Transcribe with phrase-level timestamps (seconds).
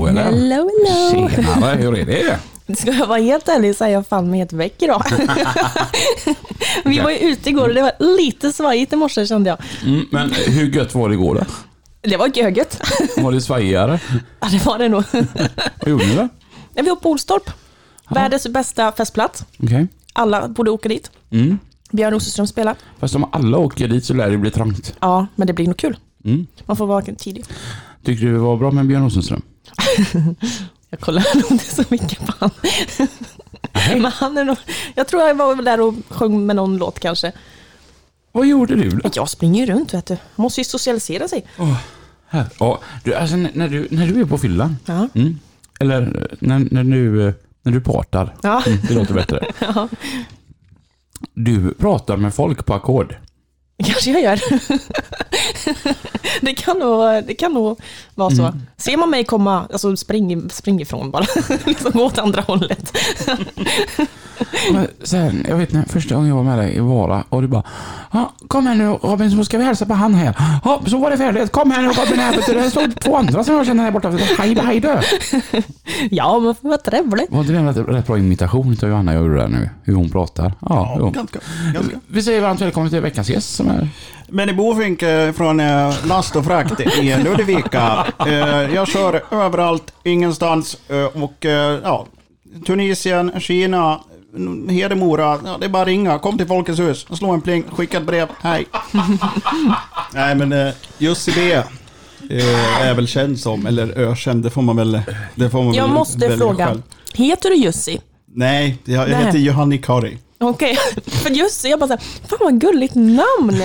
[0.00, 0.24] Hallå eller?
[0.24, 1.28] Hello, hello!
[1.28, 2.38] Tjenare, hur är det?
[2.76, 5.02] Ska jag vara helt ärlig så är jag fan mig helt väck idag.
[6.84, 9.58] Vi var ju ute igår och det var lite svajigt i morse kände jag.
[9.84, 11.40] Mm, men hur gött var det igår då?
[12.00, 12.80] Det var gögött.
[13.16, 14.00] Var det svajigare?
[14.40, 15.04] Ja, det var det nog.
[15.80, 16.28] Vad gjorde ni då?
[16.74, 17.50] Vi var på Olstorp.
[18.10, 19.44] Världens bästa festplats.
[19.62, 19.86] Okej.
[20.12, 21.10] Alla borde åka dit.
[21.30, 21.58] Mm.
[21.90, 22.76] Björn Rosenström spelar.
[22.98, 24.94] Fast om alla åker dit så lär det bli trångt.
[25.00, 25.96] Ja, men det blir nog kul.
[26.24, 26.46] Mm.
[26.66, 27.48] Man får vara tidigt.
[28.04, 29.42] Tyckte du det var bra med Björn Rosenström?
[30.90, 32.50] Jag kollar nog inte så mycket på han.
[34.02, 34.56] Men han är nog,
[34.94, 37.32] jag tror jag var där och sjöng med någon låt kanske.
[38.32, 39.10] Vad gjorde du då?
[39.14, 40.14] Jag springer ju runt vet du.
[40.14, 41.44] Man måste ju socialisera sig.
[42.26, 42.46] Här.
[42.58, 45.08] Ja, du, alltså när du, när du är på fyllan, Ja.
[45.14, 45.38] mm.
[45.80, 48.62] eller när, när, du, eh, när du pratar, Ja.
[48.66, 49.46] mm, det låter bättre.
[49.58, 49.88] ja.
[51.34, 53.16] Du pratar med folk på ackord.
[53.84, 54.40] Kanske jag gör.
[56.40, 57.80] det, kan nog, det kan nog
[58.14, 58.54] vara så.
[58.76, 61.26] Ser man mig komma, alltså spring, spring ifrån bara.
[61.66, 62.96] liksom gå åt andra hållet.
[64.72, 67.48] Men Sen, jag vet när första gången jag var med dig i Vara och du
[67.48, 67.62] bara
[68.12, 70.34] ja, Kom här nu Robin så ska vi hälsa på han här.
[70.64, 71.52] Ja, så var det färdigt.
[71.52, 72.32] Kom här nu Robin här.
[72.46, 74.10] du, Det står två andra som jag känner här borta.
[74.38, 75.00] Hej då, hej då.
[76.10, 77.26] ja, man får vara trevlig.
[77.30, 79.70] Var inte det en rätt, rätt bra imitation av Johanna jag gjorde där nu?
[79.82, 80.54] Hur hon pratar.
[80.60, 81.10] Ja, jo.
[81.10, 81.38] ganska,
[81.74, 82.00] ganska.
[82.06, 83.66] Vi säger varmt välkommen till veckans gäst som
[84.28, 85.00] Men i Bofink
[85.36, 88.06] från eh, Last och Frakt i Ludvika.
[88.26, 90.76] Eh, Jag kör överallt, ingenstans.
[90.88, 91.44] eh, Och
[91.82, 92.06] ja,
[92.66, 94.00] Tunisien, Kina,
[94.70, 95.38] Hedemora.
[95.44, 96.18] Ja, det är bara att ringa.
[96.18, 98.28] Kom till Folkets hus, slå en pling, skicka ett brev.
[98.42, 98.66] Hej.
[100.12, 101.62] Nej men Jussi B.
[102.82, 105.00] Är väl känd som, eller ökänd, det får man väl...
[105.34, 106.82] Det får man Jag väl måste fråga, själv.
[107.14, 108.00] heter du Jussi?
[108.34, 109.24] Nej, jag, jag Nej.
[109.24, 110.18] heter Johanni Kari.
[110.40, 113.62] Okej, för Jussi, jag bara såhär, fan vad gulligt namn.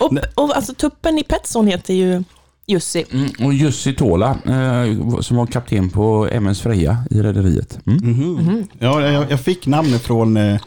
[0.00, 2.24] Och, och alltså tuppen i Petson heter ju
[2.66, 3.04] Jussi.
[3.12, 7.78] Mm, och Jussi Tola, eh, som var kapten på MS Freja i rederiet.
[7.86, 7.98] Mm.
[8.10, 8.68] Mhm.
[8.78, 10.60] Ja, jag, jag fick namnet från, eh,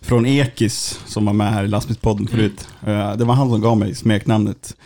[0.00, 2.66] från Ekis som var med här i lastbilspodden förut.
[2.86, 4.76] Eh, det var han som gav mig smeknamnet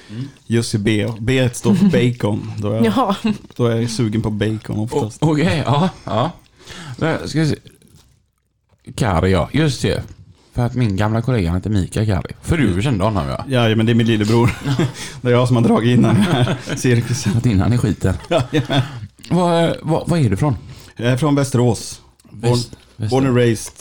[0.47, 1.07] Jussi B.
[1.21, 2.53] B står för bacon.
[2.59, 3.17] Då är, jag, Jaha,
[3.57, 5.19] då är jag sugen på bacon O- oftast.
[5.23, 5.89] Okej, ja.
[6.05, 6.31] ja.
[6.99, 7.57] Men, ska vi se.
[8.95, 9.49] Kari, ja.
[9.53, 10.03] Just det.
[10.57, 12.33] För att min gamla kollega heter Mikael Kari.
[12.43, 13.45] För du kände honom ja.
[13.49, 14.51] Ja, men det är min lillebror.
[15.21, 17.37] det är jag som har dragit in den här cirkusen.
[17.37, 18.15] Att innan i skiten.
[18.31, 18.83] Jajamän.
[19.31, 20.57] Vad, vad, vad är du från?
[20.97, 22.01] jag är från Västerås.
[22.31, 22.59] Born,
[23.11, 23.73] born and raised.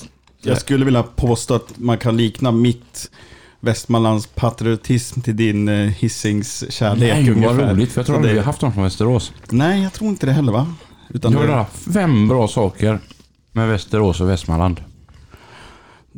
[0.41, 3.11] Jag skulle vilja påstå att man kan likna mitt
[3.59, 7.73] Västmanlands patriotism till din eh, Hisings kärlek Nej, vad ungefär.
[7.73, 7.91] roligt.
[7.91, 9.31] För jag tror det- vi har haft någon från Västerås.
[9.49, 10.73] Nej, jag tror inte det heller va?
[11.09, 12.99] Utan Jag vill det- fem bra saker
[13.51, 14.81] med Västerås och Västmanland.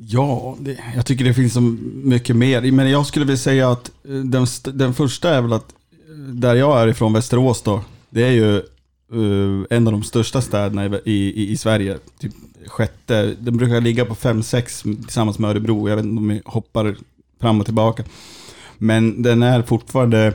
[0.02, 1.62] Ja, det, jag tycker det finns så
[2.04, 2.72] mycket mer.
[2.72, 5.72] Men jag skulle vilja säga att eh, den, den första är väl att
[6.10, 8.62] eh, där jag är ifrån, Västerås då, det är ju
[9.14, 11.98] uh, en av de största städerna i, i, i Sverige.
[12.20, 12.34] Typ
[12.68, 15.90] sjätte, den brukar ligga på 5-6 tillsammans med Örebro.
[15.90, 16.96] Jag vet inte om vi hoppar
[17.42, 18.04] fram och tillbaka.
[18.78, 20.34] Men den är fortfarande,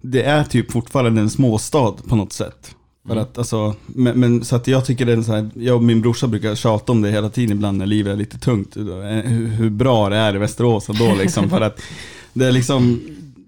[0.00, 2.74] det är typ fortfarande en småstad på något sätt.
[3.06, 5.82] För att, alltså, men, men, så att jag tycker det är så här, jag och
[5.82, 8.76] min brorsa brukar tjata om det hela tiden ibland när livet är lite tungt.
[8.76, 11.50] eh, Hur, hur bra det är i Västerås ändå liksom.
[11.50, 11.80] för att
[12.32, 13.00] det är liksom,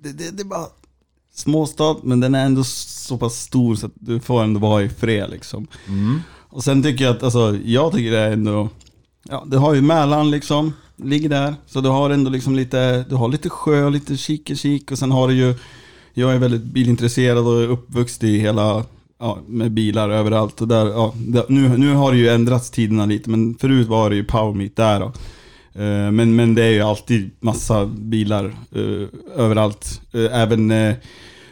[0.02, 0.66] det, det, det är bara
[1.34, 4.88] småstad, men den är ändå så pass stor så att du får ändå vara i
[4.88, 5.66] fred liksom.
[6.48, 8.68] Och sen tycker jag att, alltså, jag tycker det är ändå,
[9.28, 11.54] ja, du har ju Mälaren liksom, ligger där.
[11.66, 15.10] Så du har ändå liksom lite, du har lite sjö, lite kik kik och sen
[15.12, 15.54] har du ju,
[16.14, 18.84] jag är väldigt bilintresserad och är uppvuxen i hela,
[19.24, 20.60] ja, med bilar överallt.
[20.60, 21.14] Och där, ja,
[21.48, 24.76] nu, nu har det ju ändrats tiderna lite, men förut var det ju Power Meet
[24.76, 25.06] där då.
[25.82, 30.00] Eh, Men, men det är ju alltid massa bilar eh, överallt.
[30.12, 30.72] Eh, även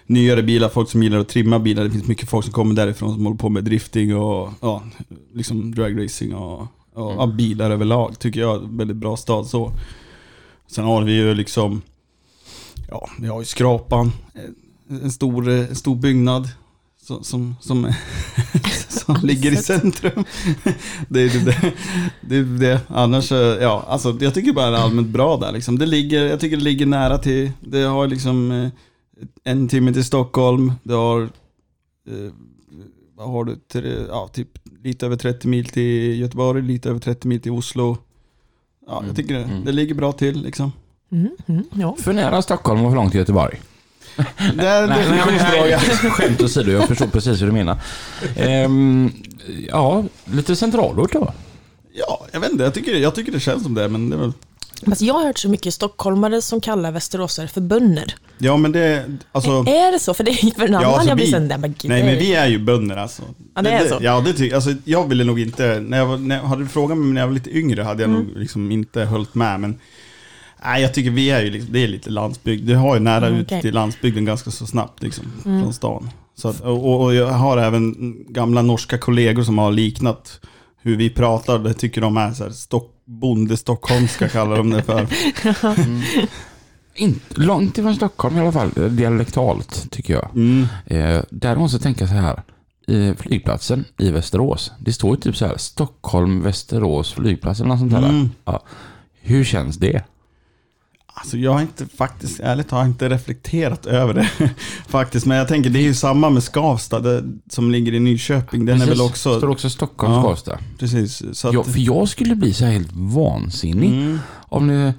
[0.06, 1.84] nyare bilar, folk som gillar att trimma bilar.
[1.84, 4.82] Det finns mycket folk som kommer därifrån som håller på med drifting och ja,
[5.34, 6.60] liksom dragracing och,
[6.94, 8.18] och ja, bilar överlag.
[8.18, 9.72] Tycker jag väldigt bra stad så.
[10.66, 11.82] Sen har vi ju liksom,
[12.88, 14.12] ja, vi har ju Skrapan.
[15.02, 16.48] En stor, en stor byggnad.
[17.02, 17.92] Som, som, som,
[18.88, 20.24] som ligger i centrum.
[21.08, 21.72] det är det, det,
[22.20, 22.80] det, är det.
[22.88, 25.78] Annars, eh, ja, alltså jag tycker bara det är allmänt bra där liksom.
[25.78, 28.68] Det ligger, jag tycker det ligger nära till, det har liksom eh,
[29.44, 30.72] en timme till Stockholm.
[30.82, 32.32] Du har, eh,
[33.16, 34.48] vad har du, Tre- ja, typ
[34.82, 37.96] lite över 30 mil till Göteborg, lite över 30 mil till Oslo.
[38.86, 39.64] Ja, Mm, jag tycker det, mm.
[39.64, 40.72] det ligger bra till liksom.
[41.12, 41.96] Mm, mm, ja.
[41.98, 43.60] För nära Stockholm och för långt till Göteborg.
[44.54, 45.78] Det är en Nej, definitionsfråga.
[46.10, 47.76] Skämt åsido, jag förstår precis hur du menar.
[48.36, 49.12] Ehm,
[49.68, 51.32] ja, lite centralort då.
[51.94, 54.20] Ja, jag vet inte, jag tycker, jag tycker det känns som det, men det är
[54.20, 54.32] väl...
[54.86, 58.14] Fast jag har hört så mycket stockholmare som kallar västeråsare för bönder.
[58.38, 59.50] Ja, men det, alltså...
[59.50, 60.14] Är det så?
[60.14, 61.88] För det är för en annan alltså jag blir vi- sen, nej men gud.
[61.90, 63.22] Nej det men vi är ju bönder alltså.
[63.54, 63.98] Ja, det är så.
[64.00, 66.68] Ja det tycker alltså, jag ville nog inte, när jag, var, när jag hade du
[66.68, 68.22] frågat mig när jag var lite yngre hade jag Mm.
[68.22, 69.78] nog liksom inte hållit med men
[70.64, 72.66] Nej jag tycker vi är ju liksom, det är lite landsbygd.
[72.66, 73.60] Du har ju nära Mm, ut okej.
[73.60, 75.62] till landsbygden ganska så snabbt liksom Mm.
[75.62, 76.10] från stan.
[76.34, 77.94] Så att, och, och jag har även
[78.28, 80.40] gamla norska kollegor som har liknat
[80.82, 85.06] hur vi pratar, det tycker de är så här, stock, bondestockholmska kallar de det för.
[86.94, 90.28] Inte långt ifrån Stockholm i alla fall, dialektalt tycker jag.
[90.34, 90.66] Mm.
[90.86, 92.42] Eh, där måste jag tänka så här.
[92.86, 94.72] I flygplatsen i Västerås.
[94.78, 98.08] Det står ju typ så här Stockholm, Västerås flygplats eller något sånt där.
[98.08, 98.30] Mm.
[98.44, 98.62] Ja.
[99.20, 100.02] Hur känns det?
[101.14, 104.28] Alltså jag har inte faktiskt, ärligt har jag inte reflekterat över det
[104.88, 105.26] faktiskt.
[105.26, 108.66] Men jag tänker det är ju samma med Skavsta det, som ligger i Nyköping.
[108.66, 109.00] Den är Precis.
[109.00, 110.22] väl också, Står också Stockholm, Ja.
[110.22, 110.58] Skavsta.
[110.78, 111.22] precis.
[111.38, 113.88] Så att, Ja, för jag skulle bli så här helt vansinnig.
[113.90, 114.18] mm,
[114.48, 114.94] Om det,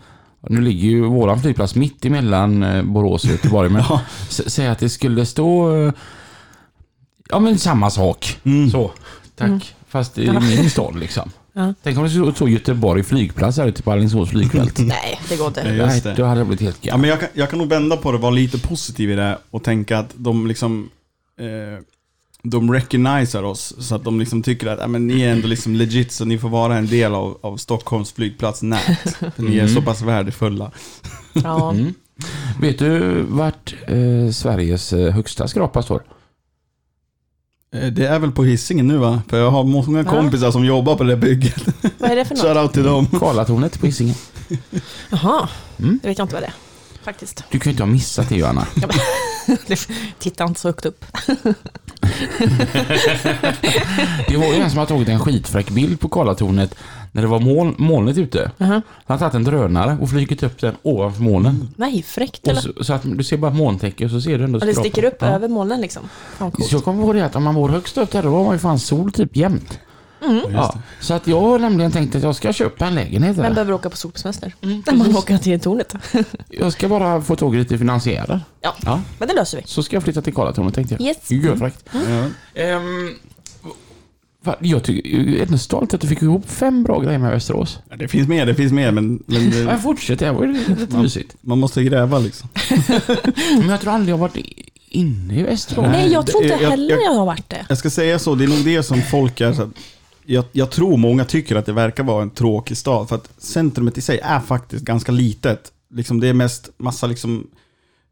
[0.49, 3.69] nu ligger ju våran flygplats mitt emellan eh, Borås och Göteborg.
[3.69, 5.75] Men ja, säg att det skulle stå...
[5.87, 5.93] eh,
[7.29, 8.39] Ja men samma sak.
[8.43, 8.69] mm.
[8.71, 8.91] Så,
[9.35, 9.47] tack.
[9.49, 9.61] Mm.
[9.87, 11.29] Fast i min stad liksom.
[11.53, 11.73] Ja.
[11.83, 14.77] Tänk om det stod Göteborg flygplats här ute på Alingsås flygfält.
[14.79, 15.61] Nej, det går inte.
[15.61, 16.13] just Nej, det.
[16.21, 18.15] då hade jag blivit helt Ja, men jag, kan, jag kan nog vända på det
[18.15, 20.89] och vara lite positiv i det och tänka att de liksom
[21.39, 21.83] eh,
[22.43, 25.75] de recogniserar oss så att de liksom tycker att ja, men ni är ändå liksom
[25.75, 28.99] legit så ni får vara en del av, av Stockholms flygplatsnät.
[29.35, 29.75] För ni är Mm.
[29.75, 30.71] så pass värdefulla.
[31.33, 31.71] Ja.
[31.71, 31.93] Mm.
[32.61, 36.03] Vet du vart eh, Sveriges eh, högsta skrapa står?
[37.73, 39.21] Eh, Det är väl på Hisingen nu va?
[39.29, 41.63] För jag har många kompisar som jobbar på det bygget.
[41.97, 42.43] Vad är det för något?
[42.43, 43.07] Shoutout till dem.
[43.19, 44.15] Karlatornet på Hisingen.
[45.09, 45.49] Jaha,
[45.79, 45.99] Mm.
[46.01, 46.53] det vet jag inte vad det är.
[47.03, 47.43] Faktiskt.
[47.51, 48.67] Du kan ju inte ha missat det Johanna.
[50.19, 51.05] Titta inte så högt upp.
[54.27, 56.75] Det var ju en som har tagit en skitfräck bild på Karlatornet
[57.15, 58.51] när det var moln, molnet ute.
[58.57, 58.69] Jaha.
[58.69, 61.69] Han har tagit en drönare och flugit upp den ovanför molnen.
[61.75, 62.61] Nej, fräckt eller?
[62.61, 64.75] så, så att du ser bara ett molntäcke och så ser du ändå Och det
[64.75, 65.27] sticker upp Ja.
[65.27, 66.03] över molnen liksom.
[66.37, 66.69] Fan coolt.
[66.69, 68.53] Så jag kommer ihåg det att om man bor högst upp där då har man
[68.53, 69.79] ju fan sol typ jämt.
[70.25, 70.41] Mm.
[70.53, 73.53] Ja, så att jag har nämligen tänkt att jag ska köpa en lägenhet Men där.
[73.53, 74.53] behöver åka på solsemester.
[74.61, 75.95] Mm, När man åker till tornet.
[76.49, 78.41] Jag ska bara få tag i lite finansiärer.
[78.61, 78.75] Ja.
[78.85, 78.99] ja.
[79.19, 79.63] Men det löser vi.
[79.65, 81.01] Så ska jag flytta till Karlatornet tänkte jag.
[81.07, 81.31] Yes.
[81.31, 81.85] Görfräckt.
[81.91, 81.99] Ja.
[82.61, 83.32] Ehm, va-
[84.59, 85.09] jag tycker,
[85.39, 87.79] jag är stolt att du fick ihop fem bra grejer med Västerås.
[87.89, 90.53] Ja, Det finns mer, det finns mer men, men det, Men fortsätt, det var ju
[90.53, 91.01] lite Ja.
[91.01, 91.35] mysigt.
[91.41, 92.49] man måste gräva liksom.
[93.59, 94.37] Men jag tror aldrig jag varit
[94.89, 95.87] inne i Västerås.
[95.91, 97.65] Nej, jag tror inte det- jag- heller jag- jag har varit det.
[97.69, 99.69] Jag ska säga så, det är nog det som folk är så att
[100.25, 103.97] jag, jag tror många tycker att det verkar vara en tråkig stad, för att centrumet
[103.97, 105.71] i sig är faktiskt ganska litet.
[105.93, 107.47] Liksom det är mest massa liksom,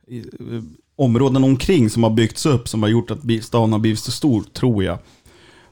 [0.07, 0.61] i- eh,
[0.95, 4.43] områden omkring som har byggts upp som har gjort att staden har blivit så stor,
[4.53, 4.97] tror jag.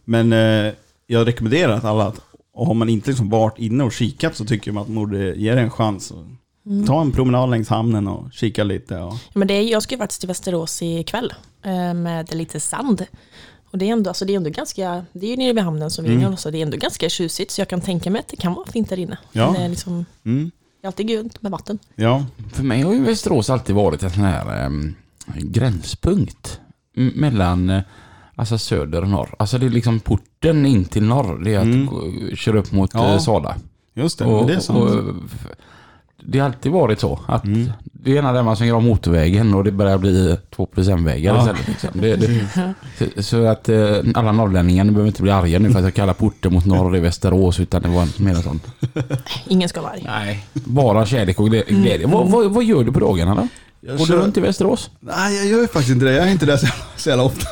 [0.10, 0.74] Men eh,
[1.08, 2.20] jag rekommenderar att alla, att,
[2.54, 5.36] och har man inte liksom varit inne och kikat så tycker jag att man borde
[5.36, 6.12] ge det en chans.
[6.12, 6.24] Och
[6.66, 6.86] Mm.
[6.88, 8.98] Ta en promenad längs hamnen och kika lite.
[8.98, 11.34] Och, Ja, Men det är, jag ska ju faktiskt till Västerås ikväll
[11.66, 13.06] eh, med lite sand.
[13.72, 15.92] Och det är ändå, alltså det är ändå ganska, det är ju nere vid hamnen
[15.92, 16.24] som vi Mm.
[16.26, 16.38] mm.
[16.38, 17.52] så det är ändå ganska tjusigt.
[17.52, 19.18] Så jag kan tänka mig att det kan vara fint där inne.
[19.32, 19.54] Ja.
[19.58, 20.52] Det är, liksom, mm,
[20.82, 21.80] det är alltid gött med vatten.
[21.96, 24.96] ja, För mig har ju Västerås alltid varit en sån här um,
[25.64, 26.60] gränspunkt.
[26.98, 27.82] M- mellan eh,
[28.40, 29.36] alltså söder och norr.
[29.40, 31.42] Alltså det är liksom porten in till norr.
[31.44, 32.36] Det är att Mm.
[32.36, 33.14] köra upp mot Ja.
[33.14, 33.56] eh, Sala.
[33.94, 34.26] just det.
[34.28, 34.80] men det är sant.
[34.80, 34.90] och,
[35.26, 35.48] f-
[36.24, 37.20] det har alltid varit så.
[37.28, 37.72] Att Mm.
[38.02, 41.40] Det är när man svänger av motorvägen och det börjar bli 2 plus 1-vägar Ja.
[41.42, 41.68] istället.
[41.68, 41.90] Liksom.
[42.02, 42.16] Det,
[43.16, 45.94] det, så- att eh, alla norrlänningar nu behöver inte bli arga nu för att jag
[45.94, 48.64] kallar porten mot norr i Västerås utan det var inte mer sånt.
[49.48, 50.04] Ingen ska vara arg.
[50.06, 50.46] Nej.
[50.54, 52.08] Bara kärlek och glä- glädje.
[52.08, 53.48] Vad, vad, vad gör du på dagarna då?
[53.82, 54.90] Jag Går du runt i Västerås?
[55.00, 56.12] Nej, jag gör faktiskt inte det.
[56.14, 56.60] Jag är inte där
[56.98, 57.48] så jävla ofta.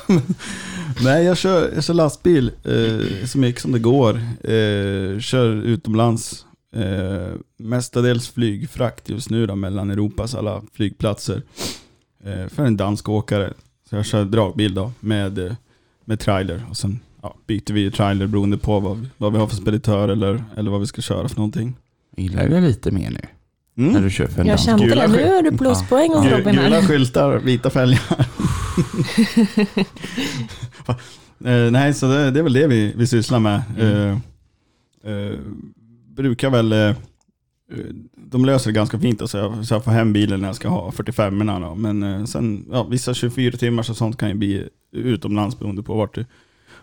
[1.03, 4.15] Nej, jag kör, jag kör lastbil eh, så mycket som det går.
[4.43, 6.45] Eh, kör utomlands.
[6.75, 11.41] Eh, mestadels flygfrakt just nu då, mellan Europas alla flygplatser.
[12.25, 13.53] Eh, för en dansk åkare.
[13.89, 15.51] Så jag kör dragbil då med, eh,
[16.05, 16.65] med trailer.
[16.69, 20.09] Och sen ja, byter vi trailer beroende på vad, vi- vad vi har för speditör
[20.09, 21.75] eller, eller vad vi ska köra för någonting.
[22.17, 23.19] Gillar det lite mer nu.
[23.73, 24.03] När Mm.
[24.03, 24.65] du kör för en Jag dansk.
[24.65, 28.01] kände det, nu är du pluspoäng hos Gu- Robin Gula skyltar, vita fälgar.
[31.45, 33.61] eh, nej, så det, det är väl det vi, vi sysslar med.
[33.79, 34.21] Mm.
[35.03, 35.33] Eh, eh,
[36.15, 36.95] brukar väl, eh,
[38.15, 40.55] de löser det ganska fint och så jag, så jag får hem bilen när jag
[40.55, 41.75] ska ha 45 då.
[41.75, 45.95] Men eh, sen, ja, vissa 24 timmar så sånt kan ju bli utomlands beroende på
[45.95, 46.25] vart du,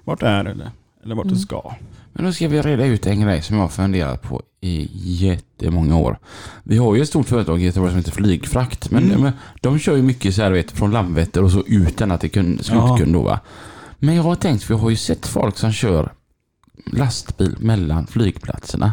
[0.04, 0.70] vart du är eller,
[1.04, 1.74] eller vart du ska.
[2.12, 5.96] Men då ska vi reda ut en grej som jag har funderat på i jättemånga
[5.96, 6.18] år.
[6.62, 8.90] Vi har ju ett stort företag i Göteborg som heter Flygfrakt.
[8.90, 9.20] Men, Mm.
[9.22, 12.30] men de kör ju mycket så här, vet, från Landvetter och så ut ända till
[12.30, 13.40] kund, slutkund då va.
[14.04, 16.12] Men jag har tänkt, för jag har ju sett folk som kör
[16.86, 18.92] lastbil mellan flygplatserna.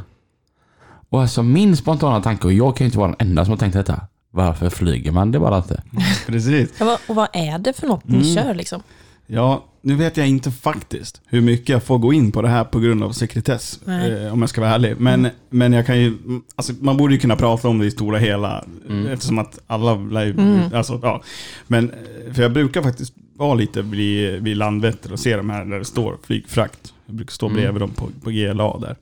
[1.09, 3.57] Och alltså min spontana tanke, och jag kan ju inte vara den enda som har
[3.57, 4.01] tänkt detta.
[4.31, 5.83] Varför flyger man det bara inte?
[6.27, 6.69] Precis.
[6.79, 8.35] Ja, och vad är det för något ni Mm.
[8.35, 8.81] kör liksom?
[9.27, 12.63] Ja, nu vet jag inte faktiskt hur mycket jag får gå in på det här
[12.63, 13.79] på grund av sekretess.
[13.87, 14.95] Eh, om jag ska vara ärlig.
[14.99, 16.17] Men, men jag kan ju,
[16.55, 18.65] alltså, man borde ju kunna prata om det i stora hela.
[18.89, 19.07] Mm.
[19.07, 19.91] Eftersom att alla
[20.23, 20.59] Mm.
[20.73, 21.21] alltså, ja.
[21.67, 23.13] Men, eh, för jag brukar faktiskt
[23.47, 26.93] vara lite vid, vid Landvetter och se de här där det står flygfrakt.
[27.05, 27.57] Jag brukar stå Mm.
[27.61, 28.95] bredvid dem på, på GLA där.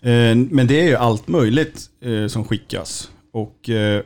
[0.00, 3.10] Eh, men det är ju allt möjligt eh, som skickas.
[3.32, 4.02] Och eh,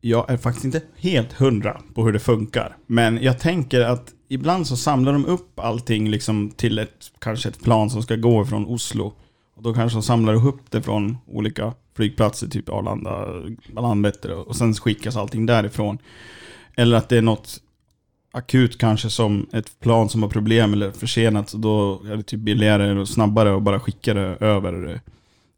[0.00, 2.76] jag är faktiskt inte helt hundra på hur det funkar.
[2.86, 7.62] Men jag tänker att ibland så samlar de upp allting liksom till ett, kanske ett
[7.62, 9.12] plan som ska gå från Oslo.
[9.56, 13.26] Och då kanske de samlar ihop det från olika flygplatser, typ Arlanda,
[13.74, 15.98] Landvetter och sen skickas allting därifrån.
[16.76, 17.60] Eller att det är något
[18.32, 21.52] akut kanske som ett plan som har problem eller försenat.
[21.52, 25.00] Då är det typ billigare och snabbare att bara skicka det över,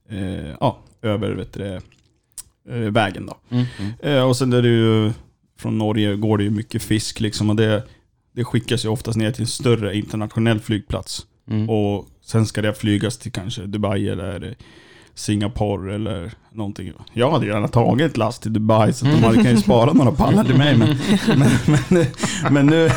[0.08, 1.80] eh, ja, över vet du,
[2.68, 3.36] eh, vägen då.
[3.50, 3.66] Mm.
[4.02, 5.12] Eh, och sen är det ju,
[5.58, 7.84] från Norge går det ju mycket fisk liksom och det,
[8.32, 11.26] det skickas ju oftast ner till en större internationell flygplats.
[11.50, 11.70] Mm.
[11.70, 14.56] Och sen ska det flygas till kanske Dubai eller
[15.14, 16.92] Singapore eller någonting.
[17.12, 19.92] Jag hade gärna tagit ett last till Dubai så att de hade kan ju spara
[19.92, 20.76] några pallar till mig.
[20.76, 20.96] Men,
[21.38, 21.50] men,
[21.88, 22.06] men,
[22.50, 22.90] men nu,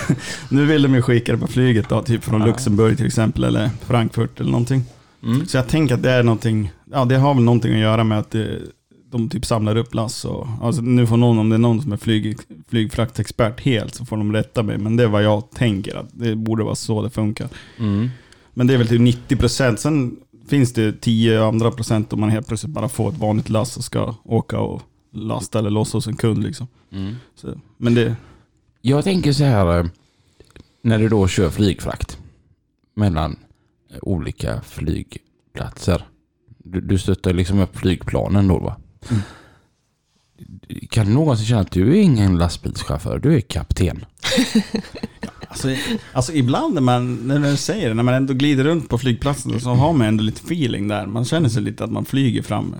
[0.49, 2.45] nu vill de ju skicka det på flyget då, typ från.
[2.45, 4.83] Luxemburg till exempel eller Frankfurt eller någonting.
[5.23, 5.45] Mm.
[5.45, 8.19] Så jag tänker att det är någonting, ja det har väl någonting att göra med
[8.19, 8.59] att det,
[9.11, 11.91] de typ samlar upp lass och, alltså nu får någon, om det är någon som
[11.91, 12.37] är flyg,
[12.69, 14.77] flygfraktexpert helt så får de rätta mig.
[14.77, 17.47] Men det är vad jag tänker, att det borde vara så det funkar.
[17.79, 18.09] Mm.
[18.53, 20.15] Men det är väl till 90%, sen
[20.47, 23.83] finns det 10 andra procent om man helt plötsligt bara får ett vanligt lass och
[23.83, 26.67] ska åka och lasta eller lossa hos en kund liksom.
[26.91, 27.15] Mm.
[27.35, 28.15] Så, men det,
[28.81, 29.85] Jag tänker så här, eh,
[30.81, 32.17] när du då kör flygfrakt
[32.93, 33.39] mellan
[33.91, 36.07] eh, olika flygplatser.
[36.57, 38.77] Du, du stöttar liksom upp flygplanen då va?
[39.09, 39.21] Mm.
[40.89, 44.05] Kan du någonsin känna att du är ingen lastbilschaufför, du är kapten?
[45.55, 48.97] Alltså, alltså ibland när man, när du säger det, när man ändå glider runt på
[48.97, 51.05] flygplatsen så har man ändå lite feeling där.
[51.05, 52.75] Man känner sig lite att man flyger fram.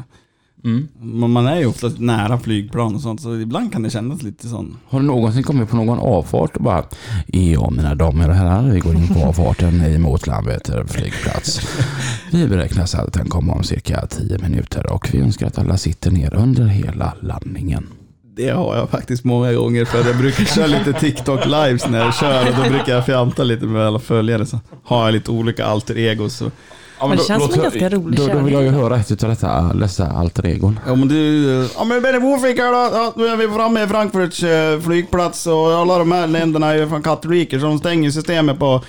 [0.64, 0.88] Mm.
[1.32, 4.78] Man är ju oftast nära flygplan och sånt, så ibland kan det kännas lite sån.
[4.88, 6.84] Har du någonsin kommit på någon avfart och bara
[7.28, 11.62] Ja mina damer och herrar, vi går in på avfarten emot Landvetter flygplats.
[12.32, 16.12] Vi beräknar att den kommer om cirka 10 minuter och vi önskar att alla sitter
[16.12, 17.88] ner under hela landningen.
[18.38, 22.16] Det har jag faktiskt många gånger för jag brukar köra lite TikTok lives när jag
[22.16, 24.46] kör och då brukar jag fjanta lite med alla följare.
[24.46, 26.42] Så har jag lite olika alter egos.
[26.42, 26.52] Och,
[27.00, 29.12] Ja, Men det känns som en ganska rolig då, då vill jag ju höra ett
[29.12, 30.80] utav detta, dessa alter egon.
[30.88, 33.88] ja men du, ja men Benny Wolfik här då, ja, nu är vi framme i
[33.88, 38.12] Frankfurts eh, flygplats och alla de här länderna är ju från katoliker så de stänger
[38.12, 38.82] systemet på,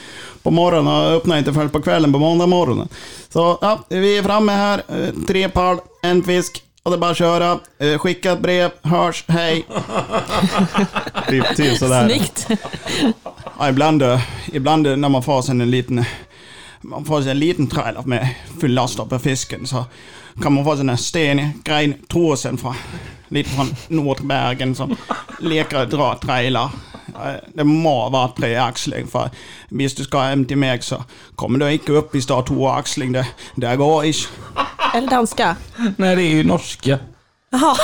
[0.42, 2.88] på morgonen och öppnar inte förrän på kvällen på måndag morgonen.
[3.32, 6.62] Så ja, vi är framme här, eh, tre pall, en fisk.
[6.86, 7.58] Och det är bara att köra.
[7.78, 9.66] Eh, skicka ett brev, hörs, hej.
[11.28, 12.08] typ, typ sådär.
[12.08, 12.48] Snyggt.
[13.58, 14.20] Ja, ibland, eh,
[14.52, 16.04] ibland eh, när man får sig en liten,
[16.80, 18.28] man får sig en liten trailer med
[18.60, 19.84] full last på fisken så
[20.42, 22.74] kan man få sån här stengrej, tråsen från,
[23.28, 24.96] lite från Nordbergen som
[25.40, 26.68] leker och drar trailer.
[27.24, 29.30] Eh, Det må vara tre axling för
[29.68, 31.04] hvis du ska hem till mig så
[31.34, 33.12] kommer du inte upp i stå två axling.
[33.12, 34.18] Det, det går inte.
[34.94, 35.56] Eller danska.
[35.96, 36.98] Nej, det är ju norska.
[37.50, 37.76] Jaha.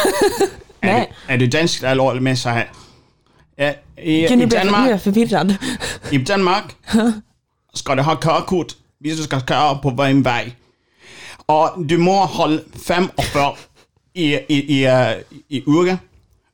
[0.81, 1.13] Är du, Nej.
[1.27, 2.71] är du dansk eller med så här?
[3.57, 5.55] Eh, I, Kan i du bli Danmark mer förvirrad?
[6.11, 6.65] I Danmark
[7.75, 10.57] ska du ha körkort hvis du ska köra på en väg.
[11.47, 13.09] Och du må hålla 45
[14.13, 14.87] i, i, i,
[15.49, 15.99] i uge.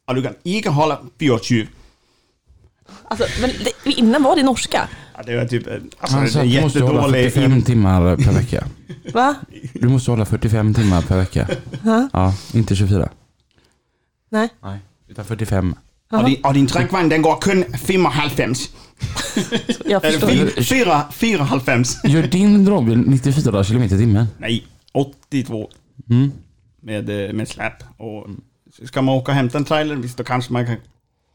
[0.04, 1.66] Och du kan inte hålla 24.
[3.08, 3.50] Alltså, men
[3.84, 4.88] det, innan var det norska.
[5.16, 5.66] Ja, det är typ,
[5.98, 7.32] alltså, Han det är du måste hålla jättedålig...
[7.32, 8.64] 45 timmar per vecka.
[9.12, 9.34] Va?
[9.74, 11.48] Du måste hålla 45 timmar per vecka.
[12.12, 13.08] Ja, inte 24.
[14.30, 14.48] Nej.
[14.62, 15.74] Nej, utan 45.
[16.12, 18.54] Och din, och din träckvagn den går kun 95.
[19.84, 20.28] Jag förstår.
[20.28, 22.08] fy- fyra- 4,5.
[22.08, 24.26] Gör din dragbil 94 km i timmen?
[24.38, 25.70] Nej, 82
[26.10, 26.32] Mm.
[26.80, 27.72] Med, eh, med släp.
[27.96, 28.26] Och
[28.84, 30.76] ska man åka och hämta en trailer, visst, då kanske man kan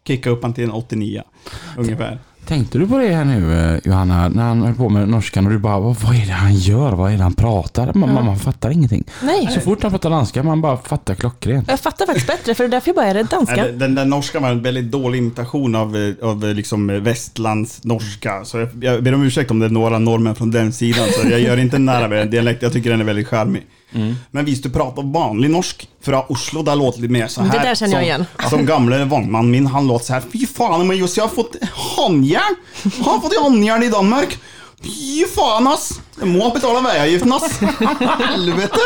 [0.07, 1.23] kicka upp den till en 89
[1.77, 2.19] ungefär.
[2.45, 5.51] Tänkte du på det här nu eh, Johanna, när han höll på med norskan och
[5.51, 6.91] du bara, vad är det han gör?
[6.91, 7.93] Vad är det han pratar?
[7.93, 8.21] Man, Ja.
[8.23, 9.03] man, fattar ingenting.
[9.21, 11.67] Nej, Så fort han pratar danska, man bara fattar klockrent.
[11.67, 13.55] jag fattar faktiskt bättre för det är därför jag började danska.
[13.55, 17.83] Nej, Den, den där norska var en väldigt dålig imitation av, eh, av liksom västlands
[17.83, 18.45] norska.
[18.45, 21.07] Så jag, jag ber om ursäkt om det är några norrmän från den sidan.
[21.21, 22.61] Så jag gör inte nära med dialekt.
[22.63, 23.63] Jag tycker den är väldigt charmig.
[24.31, 25.89] Men visst, du pratar vanlig norsk.
[26.01, 27.51] Från Oslo, där låter det mer så här.
[27.51, 28.25] Det där känner jag som, igen.
[28.49, 30.23] Som gamle vagnmannen min, han låter så här.
[30.33, 32.55] Fy fan, men just jag har fått håndjärn.
[33.03, 34.37] Har fått håndjärn i Danmark.
[34.83, 35.99] Fy fan ass.
[36.19, 37.59] Jag må betala vägavgiften ass.
[38.19, 38.77] Helvete.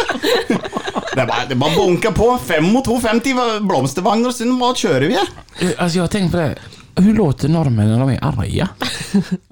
[1.16, 2.38] Det bara, det bara bonka på.
[2.46, 5.14] 5 och 2,50 blomstervagnar sen vad kör vi?
[5.60, 6.56] Eh, Alltså jag har tänkt på det,
[6.96, 8.70] hur låter norrmän när de är arga?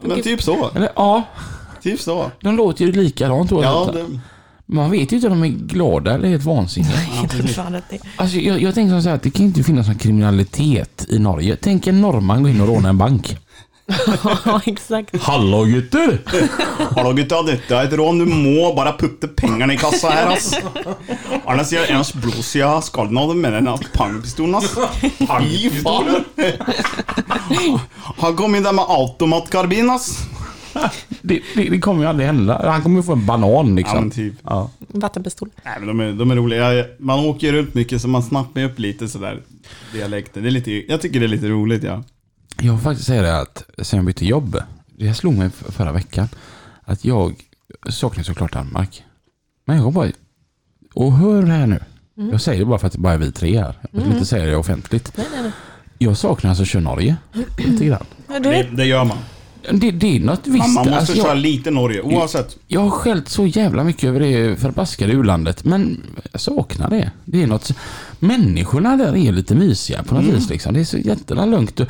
[0.01, 0.69] Men typ så.
[0.75, 1.24] Eller ja,
[1.83, 2.31] Typ så.
[2.41, 3.93] de låter ju likadant Ja, oavsett.
[4.12, 4.19] det,
[4.67, 6.98] Man vet ju inte om de är glada eller helt vansinniga.
[7.89, 8.00] Det.
[8.15, 11.57] Alltså, jag, jag tänker så här att det kan inte finnas någon kriminalitet i Norge.
[11.62, 13.38] Tänk en norrman gå in och råna en bank.
[14.45, 15.22] Ja, exakt.
[15.22, 16.19] Hallå gutter!
[16.95, 18.19] Hallå gutta, detta är ett rån.
[18.19, 20.55] Du må bara putta pengarna i kassa här ass.
[21.45, 24.75] Annars gör jag ennars blåser jag skallen av dem med den här pangpistolen ass.
[27.50, 27.77] Fy.
[28.17, 30.19] Han kom in där med automatkarbin ass.
[31.22, 32.72] Det, det, det kommer ju aldrig hända.
[32.72, 33.96] Han kommer ju få en banan liksom.
[33.96, 34.34] Ja men typ.
[34.44, 34.70] Ja.
[34.88, 35.50] Vattenpistol.
[35.63, 36.86] Nej men de är, de är roliga.
[37.00, 39.41] Man åker runt mycket så man snappar upp lite sådär
[39.94, 40.41] dialekter.
[40.41, 42.03] Det är lite, jag tycker det är lite roligt ja.
[42.62, 44.58] Jag får faktiskt säga det att sen jag bytte jobb,
[44.98, 46.27] det slog mig förra veckan,
[46.82, 47.36] att jag
[47.89, 49.03] saknar såklart Danmark.
[49.65, 50.12] Men jag bara,
[50.94, 51.79] och hör det här nu.
[52.32, 53.75] Jag säger det bara för att det bara är vi tre här.
[53.91, 55.12] Jag vill inte säga det offentligt.
[55.17, 55.51] Nej, nej, nej.
[55.98, 57.15] Jag saknar alltså att köra Norge.
[57.58, 58.05] Lite grann.
[58.27, 59.17] Det, det gör man.
[59.72, 60.57] Det, det är något visst.
[60.57, 62.57] Man, man måste alltså, köra jag, lite Norge oavsett.
[62.67, 67.12] jag har skällt så jävla mycket över det förbaskade u-landet, men jag saknar det.
[67.25, 67.72] Det är något...
[68.19, 70.36] Människorna där är lite mysiga på något Mm.
[70.36, 70.50] vis.
[70.50, 70.74] Liksom.
[70.74, 71.79] Det är så jävla lugnt.
[71.79, 71.88] Och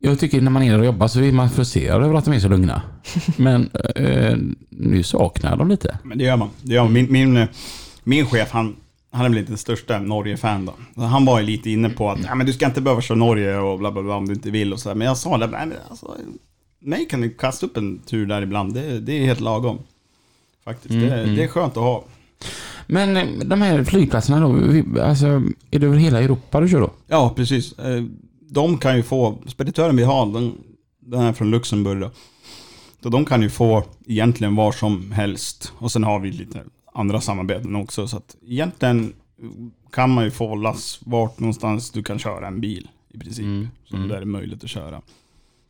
[0.00, 2.34] Jag tycker när man är där och jobbar så är man frustrerad över att de
[2.34, 2.82] är så lugna.
[3.36, 4.36] Men eh,
[4.70, 5.98] nu saknar dem lite.
[6.04, 6.48] Men det gör man.
[6.62, 6.92] Det gör man.
[6.92, 7.46] Min, min,
[8.04, 8.76] min chef, han,
[9.12, 10.74] han är väl inte den största Norge-fan då.
[10.94, 13.18] Så han var ju lite inne på att ja, men du ska inte behöva köra
[13.18, 14.96] Norge och bla bla bla om du inte vill och så här.
[14.96, 16.16] Men jag sa det, nej, men alltså,
[16.80, 18.74] mig kan du kasta upp en tur där ibland.
[18.74, 19.78] Det, det är helt lagom.
[20.64, 20.94] Faktiskt.
[20.94, 21.36] Mm, det, mm.
[21.36, 22.04] det är skönt att ha.
[22.86, 25.26] Men eh, de här flygplatserna då, vi- alltså,
[25.70, 26.90] är det över hela Europa du kör då?
[27.06, 27.78] Ja, precis.
[27.78, 28.04] Eh,
[28.50, 30.54] De kan ju få, speditören vi har, den,
[31.00, 32.10] den är från Luxemburg då.
[33.02, 35.72] Så de kan ju få egentligen var som helst.
[35.78, 36.60] Och sen har vi lite
[36.94, 38.08] andra samarbeten också.
[38.08, 39.12] Så att egentligen
[39.92, 43.44] kan man ju få lass vart någonstans du kan köra en bil i princip.
[43.44, 44.08] Mm, Så mm.
[44.08, 45.02] där är möjligt att köra.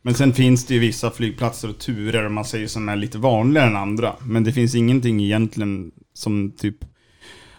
[0.01, 3.17] Men sen finns det ju vissa flygplatser och turer om man säger som är lite
[3.17, 4.15] vanligare än andra.
[4.21, 6.85] Men det finns ingenting egentligen som typ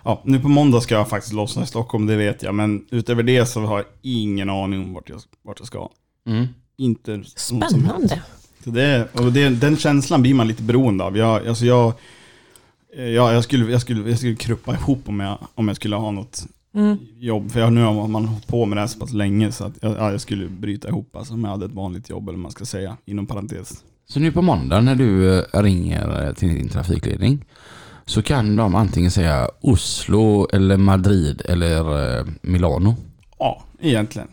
[0.05, 2.55] Ja, nu på måndag ska jag faktiskt lossna i Stockholm, det vet jag.
[2.55, 5.89] Men utöver det så har jag ingen aning om vart jag, vart jag ska.
[6.27, 6.47] Mm.
[6.77, 8.23] Inte spännande.
[8.65, 11.17] Så det, och det, den känslan blir man lite beroende av.
[11.17, 11.93] Jag, alltså jag,
[12.97, 15.97] eh, ja, jag, skulle, jag, skulle, jag skulle kruppa ihop om jag, om jag skulle
[15.97, 16.99] ha något Mm.
[17.19, 17.51] jobb.
[17.51, 19.73] För jag, nu har man hållit på med det här så pass länge så att
[19.81, 22.43] jag, ja, jag skulle bryta ihop alltså, om jag hade ett vanligt jobb eller vad
[22.43, 23.85] man ska säga, inom parentes.
[24.09, 27.45] Så nu på måndag när du eh, ringer eh, till din trafikledning
[28.07, 32.95] så kan de antingen säga Oslo eller Madrid eller eh, Milano.
[33.39, 34.29] Ja, egentligen.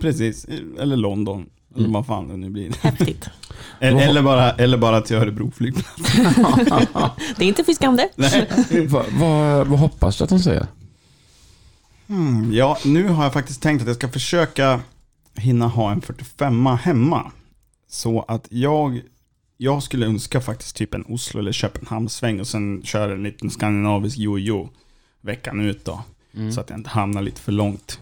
[0.00, 0.46] Precis.
[0.80, 1.46] Eller London.
[1.74, 1.92] Eller Mm.
[1.92, 2.72] vad fan det nu blir.
[2.82, 3.28] Häftigt.
[3.80, 6.12] Eller, eller, bara, eller bara till Örebro flygplats.
[7.36, 8.08] Det är inte fiskande.
[8.16, 8.48] Nej.
[8.88, 10.66] vad, vad, vad hoppas du att de säger?
[12.10, 14.80] Hmm, ja, nu har jag faktiskt tänkt att jag ska försöka
[15.34, 17.32] hinna ha en 45 hemma.
[17.88, 19.00] Så att jag,
[19.56, 24.18] jag skulle önska faktiskt typ en Oslo eller Köpenhamn-sväng och sen köra en liten skandinavisk
[24.18, 24.68] jojo
[25.20, 26.02] veckan ut då.
[26.34, 26.52] Mm.
[26.52, 28.00] Så att jag inte hamnar lite för långt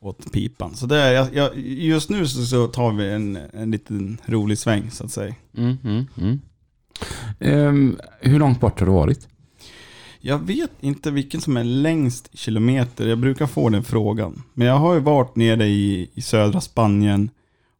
[0.00, 0.74] åt pipan.
[0.74, 4.58] Så det är, jag, jag, just nu så, så tar vi en, en liten rolig
[4.58, 5.34] sväng så att säga.
[5.56, 6.40] Mm, mm, mm.
[7.40, 9.28] Ehm, hur långt bort har du varit?
[10.20, 13.06] Jag vet inte vilken som är längst kilometer.
[13.06, 14.42] Jag brukar få den frågan.
[14.54, 17.30] Men jag har ju varit nere i, i södra Spanien.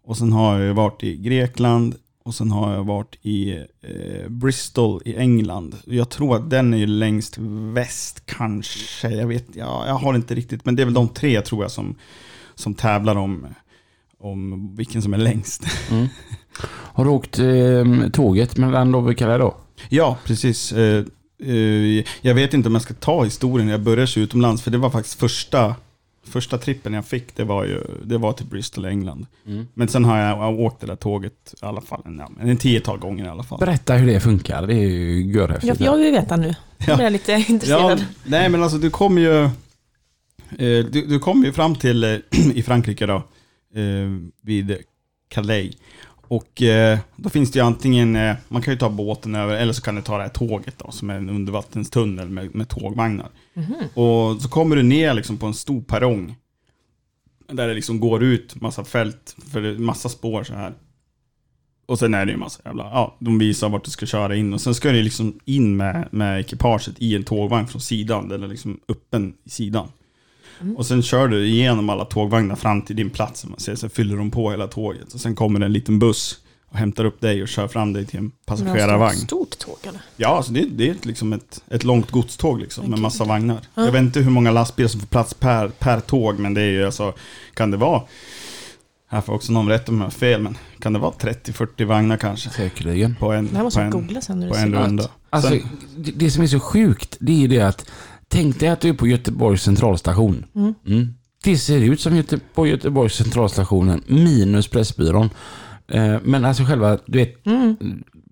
[0.05, 1.95] Och sen har jag ju varit i Grekland.
[2.25, 5.77] Och sen har jag varit i eh, Bristol i England.
[5.85, 7.39] Jag tror att den är ju längst
[7.73, 9.11] väst kanske.
[9.11, 10.65] Jag vet, ja, jag har inte riktigt.
[10.65, 11.95] Men det är väl de tre tror jag som,
[12.55, 13.47] som tävlar om,
[14.19, 15.65] om vilken som är längst.
[15.91, 16.07] Mm.
[16.69, 19.57] Har du åkt eh, tåget mellan Dover då?
[19.89, 20.73] Ja, precis.
[20.73, 21.05] Eh,
[21.43, 24.79] eh, jag vet inte om jag ska ta historien när jag började utomlands, för det
[24.79, 25.75] var faktiskt första,
[26.27, 29.27] första trippen jag fick, det var ju det var till Bristol, England.
[29.47, 29.67] Mm.
[29.75, 32.57] Men sen har jag, jag åkt det där tåget i alla fall, en, ja, en
[32.57, 33.59] tiotal gånger i alla fall.
[33.59, 35.81] Berätta hur det funkar, det är ju Jag, görhäftigt.
[35.81, 36.55] jag vill veta nu.
[36.79, 38.05] Nu blir jag lite Ja, intresserad.
[38.25, 39.51] nej men alltså du kommer ju, eh,
[40.91, 42.17] du, du kommer ju fram till, eh,
[42.55, 43.17] i Frankrike då,
[43.75, 44.09] eh,
[44.43, 44.77] vid
[45.29, 45.75] Calais.
[46.29, 49.73] Och eh, då finns det ju antingen, eh, man kan ju ta båten över, eller
[49.73, 53.29] så kan du ta det här tåget då, som är en undervattenstunnel med, med tågvagnar.
[53.95, 56.37] Och så kommer du ner liksom på en stor perrong.
[57.53, 60.73] Där det liksom går ut massa fält, för det är massa spår så här.
[61.87, 64.55] Och sen är det ju massa jävla, ja, de visar vart du ska köra in.
[64.55, 68.49] Och sen ska du liksom in med, med ekipaget i en tågvagn från sidan, eller
[68.49, 69.89] liksom öppen i sidan.
[70.77, 74.17] Och sen kör du igenom alla tågvagnar fram till din plats, man säger, så fyller
[74.17, 75.13] de på hela tåget.
[75.15, 76.39] Och sen kommer det en liten buss
[76.71, 79.17] och hämtar upp dig och kör fram dig till en passagerarvagn.
[79.17, 80.01] Stort tåg eller?
[80.17, 83.61] Ja, alltså det, det är liksom ett, ett långt godståg liksom, med massa vagnar.
[83.75, 86.71] Jag vet inte hur många lastbilar som får plats per, per tåg, men det är
[86.71, 87.13] ju alltså,
[87.55, 88.03] kan det vara,
[89.11, 92.17] här får också någon rätt om jag har fel, men kan det vara 30-40 vagnar
[92.17, 92.51] kanske?
[92.51, 93.17] Säkerligen.
[93.21, 94.41] På en, Det här måste på en, googla sen.
[94.41, 95.03] När på en runda.
[95.03, 95.09] det.
[95.31, 97.91] Alltså, Sen, det, det som är så sjukt, det är det att
[98.29, 100.45] tänk dig att du är på Göteborgs centralstation.
[100.87, 101.15] Mm.
[101.45, 105.31] Det ser ut som Göte, på Göteborgs centralstationen, minus Pressbyrån.
[105.89, 107.35] Eh, men alltså själva, du vet,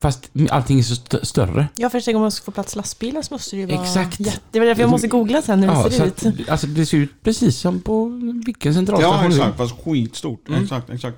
[0.02, 1.68] fast allting är så st- större.
[1.76, 3.82] Ja, först om man ska få plats lastbilar så måste det ju vara...
[3.82, 4.20] Exakt.
[4.20, 6.26] jätte- Det var därför jag måste googla sen hur det Ja, ser så ut.
[6.42, 8.08] att, alltså det ser ut precis som på
[8.46, 10.44] vilken centralstation ja, exakt, fast skitstort.
[10.62, 11.16] Exakt, exakt.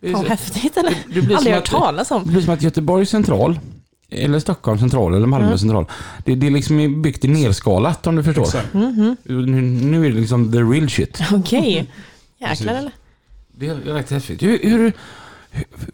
[0.00, 0.90] Det Fan, så- häftigt eller?
[1.06, 2.24] det blir som Aldrig hört att- talas Det om.
[2.24, 3.58] blir som att Göteborgs central,
[4.12, 5.58] eller Stockholms central, eller Malmö Mm.
[5.58, 5.86] central,
[6.24, 8.42] det, det är liksom byggt i nerskalat om du förstår.
[8.42, 8.74] exakt.
[8.74, 9.16] Mhm.
[9.24, 11.20] Nu, nu är det liksom the real shit.
[11.32, 11.90] Okej.
[12.38, 12.66] Jäklar Precis.
[12.66, 12.92] eller?
[13.52, 14.42] Det är rätt häftigt.
[14.42, 14.92] Hur, hur,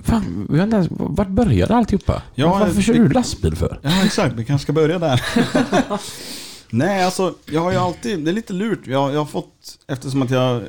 [0.03, 2.23] fan, vi har inte ens, vart började alltihopa?
[2.35, 3.81] Ja, Varför kör du lastbil för?
[3.83, 4.35] Ja, exakt.
[4.35, 5.23] Vi kanske ska börja där.
[6.71, 8.81] Nej, alltså jag har ju alltid, det är lite lurt.
[8.87, 10.63] Jag, jag har fått, eftersom att jag,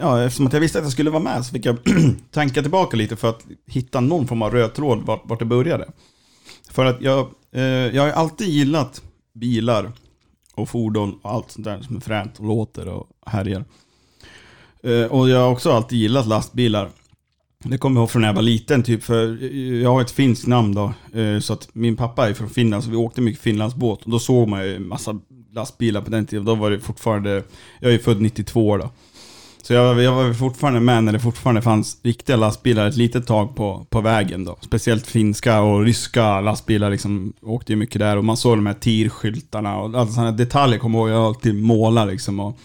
[0.00, 1.76] ja, eftersom att jag visste att jag skulle vara med så fick jag
[2.30, 5.84] tänka tillbaka lite för att hitta någon form av röd tråd vart, vart det började.
[6.72, 9.02] För att jag, eh, jag har alltid gillat
[9.34, 9.92] bilar
[10.54, 13.64] och fordon och allt sånt där som är fränt och låter och härjar.
[14.82, 16.88] Eh, och jag har också alltid gillat lastbilar.
[17.64, 20.10] Det kommer jag ihåg från när jag var liten, typ för eh, jag har ett
[20.10, 20.92] finskt namn då.
[21.20, 24.02] eh, Så att min pappa är från Finland, så vi åkte mycket Finlandsbåt.
[24.04, 25.20] Och då såg man ju en massa
[25.52, 26.44] lastbilar på den tiden.
[26.44, 27.42] Då var det fortfarande,
[27.80, 28.90] jag är född 92 då.
[29.62, 33.56] Så jag, jag var fortfarande med när det fortfarande fanns riktiga lastbilar ett litet tag
[33.56, 34.56] på, på vägen då.
[34.60, 38.16] Speciellt finska och ryska lastbilar liksom åkte ju mycket där.
[38.16, 41.16] Och man såg de här TIR-skyltarna och alla sådana detaljer kommer jag ihåg.
[41.16, 42.40] Jag alltid målade liksom.
[42.40, 42.58] Och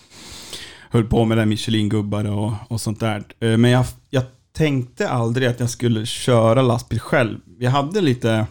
[0.90, 3.24] höll på med där Michelin-gubbar och, och sånt där.
[3.40, 7.40] Eh, men jag, jag tänkte aldrig att jag skulle köra lastbil själv.
[7.60, 8.46] Jag hade lite,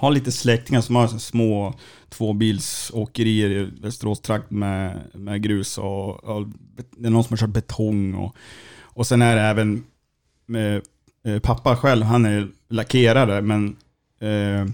[0.00, 1.74] har lite släktingar som har små
[2.08, 6.46] tvåbilsåkerier i Västerås-trakt med, med grus och, och
[6.96, 8.36] det är någon som har kört betong och,
[8.80, 9.84] och sen är det även
[10.46, 10.82] med,
[11.26, 13.76] eh, pappa själv, han är lackerare men
[14.20, 14.72] eh,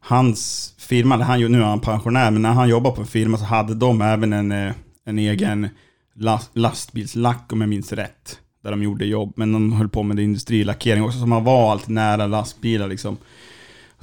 [0.00, 3.44] hans firma, han, nu är han pensionär, men när han jobbade på en firma så
[3.44, 4.72] hade de även en, eh,
[5.04, 5.68] en egen
[6.14, 8.38] last, lastbilslack om jag minns rätt.
[8.62, 11.94] Där de gjorde jobb, men de höll på med industrilackering också, så man var alltid
[11.94, 13.16] nära lastbilar liksom.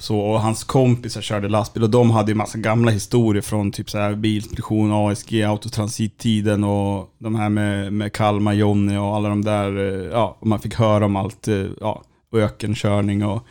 [0.01, 3.89] Så, och hans kompisar körde lastbil och de hade ju massa gamla historier från typ
[3.89, 9.43] så här Bilspedition, ASG, Autotransit-tiden och de här med, med Kalmar, Jonny och alla de
[9.43, 13.45] där, eh, ja, och man fick höra om allt, eh, ja, ökenkörning och,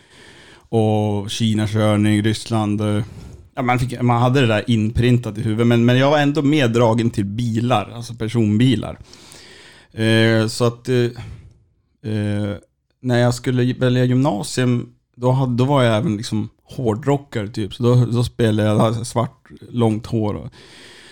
[0.69, 2.81] och Kinakörning, Ryssland.
[2.81, 3.05] Eh,
[3.55, 6.43] ja, man, fick, man hade det där inprintat i huvudet, men, men jag var ändå
[6.43, 8.99] meddragen till bilar, alltså personbilar.
[9.93, 12.55] Eh, så att eh,
[13.03, 17.75] när jag skulle välja gymnasium, då, hade, då var jag även liksom hårdrockare typ.
[17.75, 20.51] Så då, då spelade jag, hade svart, långt hår och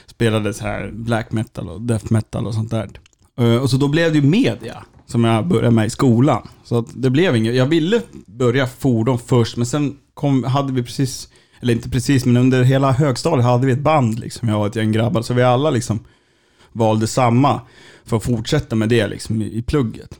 [0.06, 2.88] spelade så här black metal och death metal och sånt där.
[3.38, 6.48] Eh, och så då blev det ju media som jag började med i skolan.
[6.64, 10.82] Så att det blev inget, jag ville börja fordon först, men sen kom, hade vi
[10.82, 11.28] precis,
[11.60, 14.76] eller inte precis, men under hela högstadiet hade vi ett band liksom, jag och ett
[14.76, 15.22] gäng grabbar.
[15.22, 16.00] Så vi alla liksom
[16.72, 17.60] valde samma
[18.04, 20.18] för att fortsätta med det liksom i, i plugget.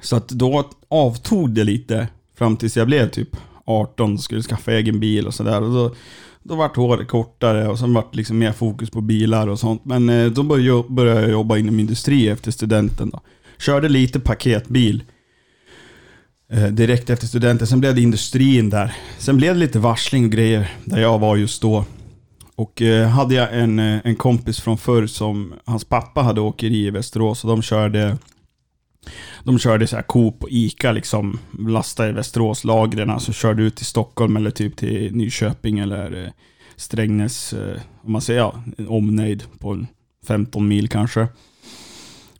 [0.00, 2.08] Så att då avtog det lite
[2.40, 5.60] fram tills jag blev typ 18 och skulle skaffa egen bil och sådär.
[5.60, 5.94] Då,
[6.42, 9.84] då vart håret kortare och sen vart liksom mer fokus på bilar och sånt.
[9.84, 13.20] Men eh, då började jag, jobba inom industri efter studenten då.
[13.58, 15.02] Körde lite paketbil
[16.52, 17.66] eh, direkt efter studenten.
[17.66, 18.96] Sen blev det industrin där.
[19.18, 21.84] Sen blev det lite varsling och grejer där jag var just då.
[22.56, 26.90] Och eh, hade jag en, en kompis från förr som, hans pappa hade åkeri i
[26.90, 28.16] Västerås och de körde
[29.44, 33.76] de körde så här Coop och Ica liksom, lastade i Västerås lagren, alltså körde ut
[33.76, 36.30] till Stockholm eller typ till Nyköping eller eh,
[36.76, 39.86] Strängnäs, eh, om man säger ja, en omnejd på en
[40.26, 41.28] 15 mil kanske.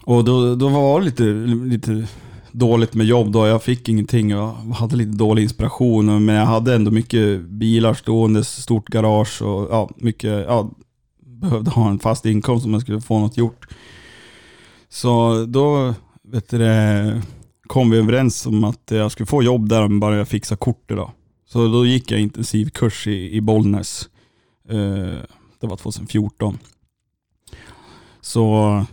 [0.04, 1.22] Och då, då var det lite,
[1.64, 2.06] lite
[2.52, 6.74] dåligt med jobb då, jag fick ingenting, jag hade lite dålig inspiration, men jag hade
[6.74, 10.70] ändå mycket bilar stående, stort garage och ja, mycket, ja,
[11.20, 13.66] behövde ha en fast inkomst om jag skulle få något gjort.
[14.88, 15.94] Så då
[16.32, 17.20] vet du,
[17.66, 20.96] kom vi överens om att jag skulle få jobb där om bara jag fixar kortet.
[20.96, 21.10] Då.
[21.48, 24.08] Så då gick jag intensivkurs i, i Bollnäs.
[24.68, 25.18] Eh,
[25.60, 26.58] det var 2014.
[28.20, 28.84] Så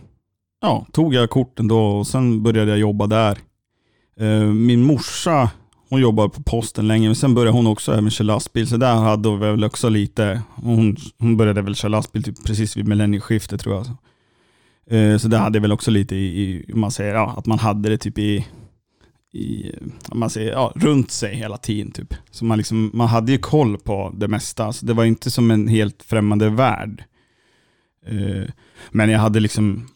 [0.60, 3.38] ja, tog jag korten då och sen började jag jobba där.
[4.20, 5.50] Eh, min morsa,
[5.88, 8.66] hon jobbade på posten länge, men sen började hon också även köra lastbil.
[8.66, 12.76] Så där hade hon väl också lite, hon, hon började väl köra lastbil typ precis
[12.76, 13.86] vid millennieskiftet tror jag.
[14.90, 17.88] Eh, så det hade väl också lite i, i man säger, ja, att man hade
[17.88, 18.46] det typ i,
[19.32, 19.72] i
[20.12, 21.92] man säger, ja, runt sig hela tiden.
[21.92, 22.14] Typ.
[22.30, 24.72] Så man, liksom, man hade ju koll på det mesta.
[24.72, 27.04] Så det var inte som en helt främmande värld.
[28.06, 28.50] Eh,
[28.90, 29.88] men jag hade liksom,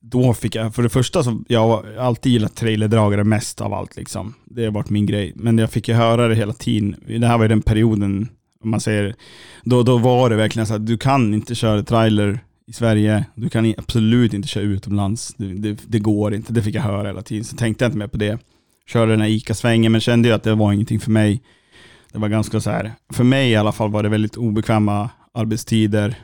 [0.00, 3.96] då fick jag, för det första så, jag har alltid gillat trailerdragare mest av allt
[3.96, 4.34] liksom.
[4.44, 5.32] Det har varit min grej.
[5.36, 6.96] Men jag fick ju höra det hela tiden.
[7.06, 8.28] Det här var ju den perioden,
[8.64, 9.14] om man säger,
[9.64, 13.48] då, då var det verkligen så att du kan inte köra trailer i Sverige, du
[13.48, 15.34] kan absolut inte köra utomlands.
[15.36, 17.44] Det, det, det går inte, det fick jag höra hela tiden.
[17.44, 18.38] Så tänkte jag inte mer på det.
[18.86, 21.42] Körde den här ICA-svängen, men kände ju att det var ingenting för mig.
[22.12, 26.14] Det var ganska så här, för mig i alla fall var det väldigt obekväma arbetstider.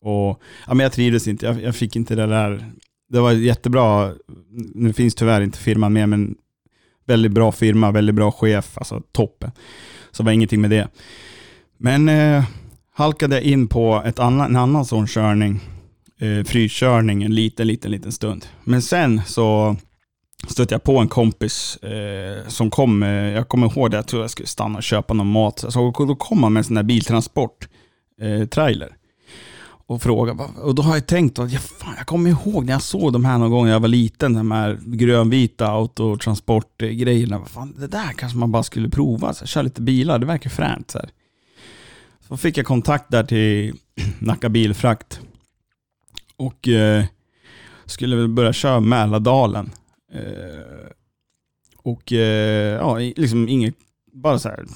[0.00, 2.64] Och, ja, men jag trivdes inte, jag, jag fick inte det där
[3.08, 4.12] det var jättebra,
[4.74, 6.34] nu finns tyvärr inte firman med, men
[7.06, 9.50] väldigt bra firma, väldigt bra chef, alltså toppen.
[10.10, 10.88] Så det var ingenting med det.
[11.78, 12.44] Men eh,
[12.94, 15.60] halkade jag in på ett annan, en annan sån körning,
[16.18, 18.46] eh, frikörning en liten, liten, liten stund.
[18.64, 19.76] Men sen så
[20.46, 24.22] stötte jag på en kompis eh, som kom, eh, jag kommer ihåg det, jag tror
[24.22, 25.64] jag skulle stanna och köpa någon mat.
[25.68, 27.68] Så då kom han med en sån där biltransport,
[28.20, 28.46] eh,
[29.88, 30.32] och fråga.
[30.62, 33.24] Och då har jag tänkt att ja, fan, jag kommer ihåg när jag såg de
[33.24, 37.44] här någon gång när jag var liten, de här grönvita autotransportgrejerna.
[37.44, 40.90] Fan, det där kanske man bara skulle prova, så köra lite bilar, det verkar fränt.
[40.90, 41.10] Så, här.
[42.28, 43.74] så fick jag kontakt där till
[44.18, 45.20] Nacka Bilfrakt
[46.38, 47.04] och eh,
[47.86, 49.70] skulle väl börja köra Mälardalen.
[50.12, 50.90] Eh,
[51.76, 53.74] och eh, ja, liksom inget,
[54.12, 54.66] bara så här,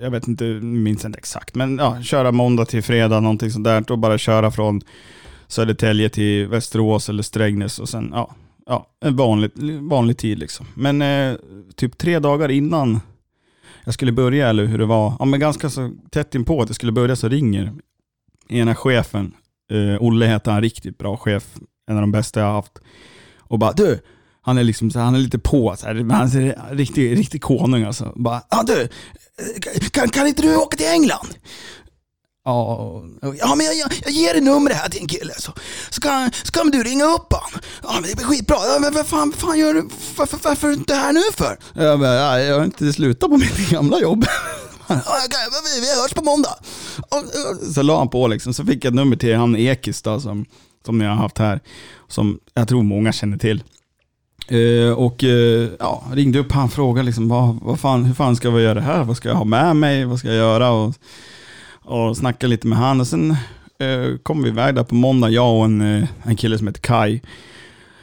[0.00, 3.92] jag vet inte, minns inte exakt, men ja, köra måndag till fredag, någonting sånt där,
[3.92, 4.80] och bara köra från
[5.46, 8.34] Södertälje till Västerås eller Strängnäs och sen, ja,
[8.66, 10.66] ja en vanlig, vanlig tid liksom.
[10.74, 11.36] Men eh,
[11.74, 13.00] typ tre dagar innan
[13.84, 16.76] jag skulle börja, eller hur det var, ja men ganska så tätt inpå att jag
[16.76, 17.72] skulle börja så ringer
[18.48, 19.32] ena chefen,
[19.70, 21.44] Uh, Olle heter han, riktigt bra chef,
[21.90, 22.78] en av de bästa jag har haft,
[23.38, 24.00] och bara du,
[24.42, 27.84] han är liksom så han är lite på, så här, han är riktig, riktig konung
[27.84, 28.12] alltså.
[28.16, 28.88] Bara, ah, du,
[29.90, 31.28] kan, kan inte du åka till England?
[32.44, 33.02] Ja,
[33.38, 35.52] ja men jag, jag, jag ger dig numret här till en kille så,
[35.90, 37.60] så, kan, så kan du ringa upp han.
[37.82, 38.56] Ja, men det blir skitbra.
[38.56, 39.88] Ja, men vad fan, fan gör du?
[40.16, 41.58] Varför, varför är du inte här nu för?
[41.74, 44.24] Ja, men, ja, jag har inte slutat på mitt gamla jobb.
[44.94, 46.54] Vi, vi hörs på måndag.
[47.74, 50.46] Så la han på liksom, så fick jag ett nummer till han Ekis då, som,
[50.86, 51.60] som jag har haft här.
[52.08, 53.62] Som jag tror många känner till.
[54.48, 58.36] Eh, och eh, ja, ringde upp han och frågade liksom, vad, vad fan, hur fan
[58.36, 59.04] ska vi göra det här?
[59.04, 60.04] Vad ska jag ha med mig?
[60.04, 60.70] Vad ska jag göra?
[60.70, 60.94] Och,
[61.84, 63.00] och snacka lite med han.
[63.00, 63.30] Och sen
[63.78, 66.80] eh, kom vi iväg där på måndag, jag och en, eh, en kille som heter
[66.80, 67.20] Kai.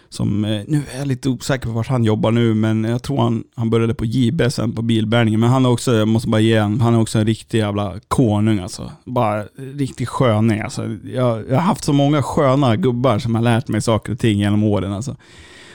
[0.09, 3.21] Som, eh, nu är jag lite osäker på vart han jobbar nu, men jag tror
[3.21, 5.39] han, han började på JB sen på bilbärningen.
[5.39, 7.99] Men han är också, jag måste bara ge han, han är också en riktig jävla
[8.07, 8.91] konung alltså.
[9.05, 10.97] Bara riktig sköning alltså.
[11.03, 14.39] Jag, jag har haft så många sköna gubbar som har lärt mig saker och ting
[14.39, 15.15] genom åren alltså.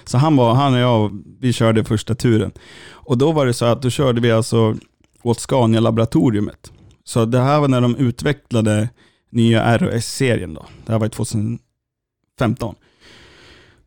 [0.04, 2.50] Så han, var, han och jag, vi körde första turen.
[2.90, 4.74] Och då var det så att då körde vi alltså
[5.22, 6.72] åt Scania-laboratoriet.
[7.04, 8.88] Så det här var när de utvecklade
[9.30, 10.66] nya RS-serien då.
[10.86, 12.74] Det här var 2015.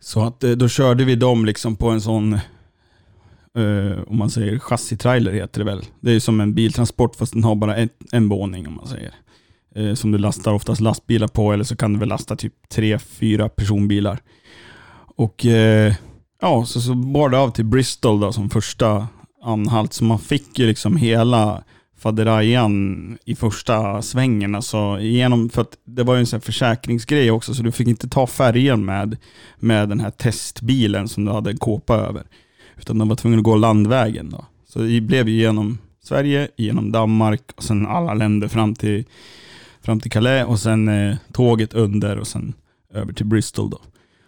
[0.05, 2.33] Så att eh, då körde vi dem liksom på en sån,
[3.57, 5.85] eh, om man säger chassitrailer heter det väl.
[5.99, 9.13] Det är som en biltransport fast den har bara en, en våning om man säger.
[9.75, 12.99] Eh, som du lastar oftast lastbilar på eller så kan du väl lasta typ tre,
[12.99, 14.19] fyra personbilar.
[15.15, 15.93] Och eh,
[16.41, 19.07] ja, så, så bar det av till Bristol då, som första
[19.43, 19.93] anhalt.
[19.93, 21.63] Så man fick ju liksom hela
[22.05, 24.55] faderajan i första svängen.
[24.55, 28.09] Alltså genom, för att det var ju en sån försäkringsgrej också, så du fick inte
[28.09, 29.17] ta färgen med,
[29.59, 32.23] med den här testbilen som du hade en kåpa över.
[32.77, 34.29] Utan de var tvungna att gå landvägen.
[34.29, 34.45] Då.
[34.67, 39.05] Så det blev ju genom Sverige, genom Danmark och sen alla länder fram till,
[39.81, 42.53] fram till Calais och sen eh, tåget under och sen
[42.93, 43.69] över till Bristol.
[43.69, 43.79] Då.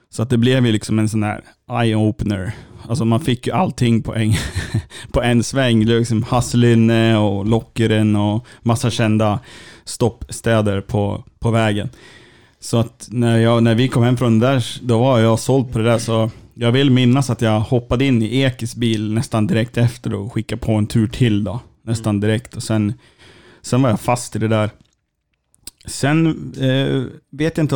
[0.09, 2.51] Så att det blev ju liksom en sån här eye-opener.
[2.87, 4.33] Alltså man fick ju allting på en,
[5.11, 5.85] på en sväng.
[5.85, 9.39] Det var liksom Hasselinne och Lockeren och massa kända
[9.85, 11.89] stoppstäder på, på vägen.
[12.59, 15.71] Så att när, jag, när vi kom hem från den där, då var jag såld
[15.71, 15.99] på det där.
[15.99, 20.33] Så jag vill minnas att jag hoppade in i Ekis bil nästan direkt efter och
[20.33, 21.59] skickade på en tur till då.
[21.83, 22.21] Nästan mm.
[22.21, 22.55] direkt.
[22.55, 22.93] Och sen,
[23.61, 24.69] sen var jag fast i det där.
[25.85, 26.27] Sen
[26.59, 27.75] eh, vet jag inte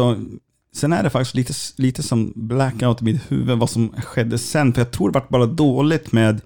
[0.75, 4.73] sen är det faktiskt lite, lite som blackout i mitt huvud vad som skedde sen.
[4.73, 6.41] För jag tror det var bara dåligt med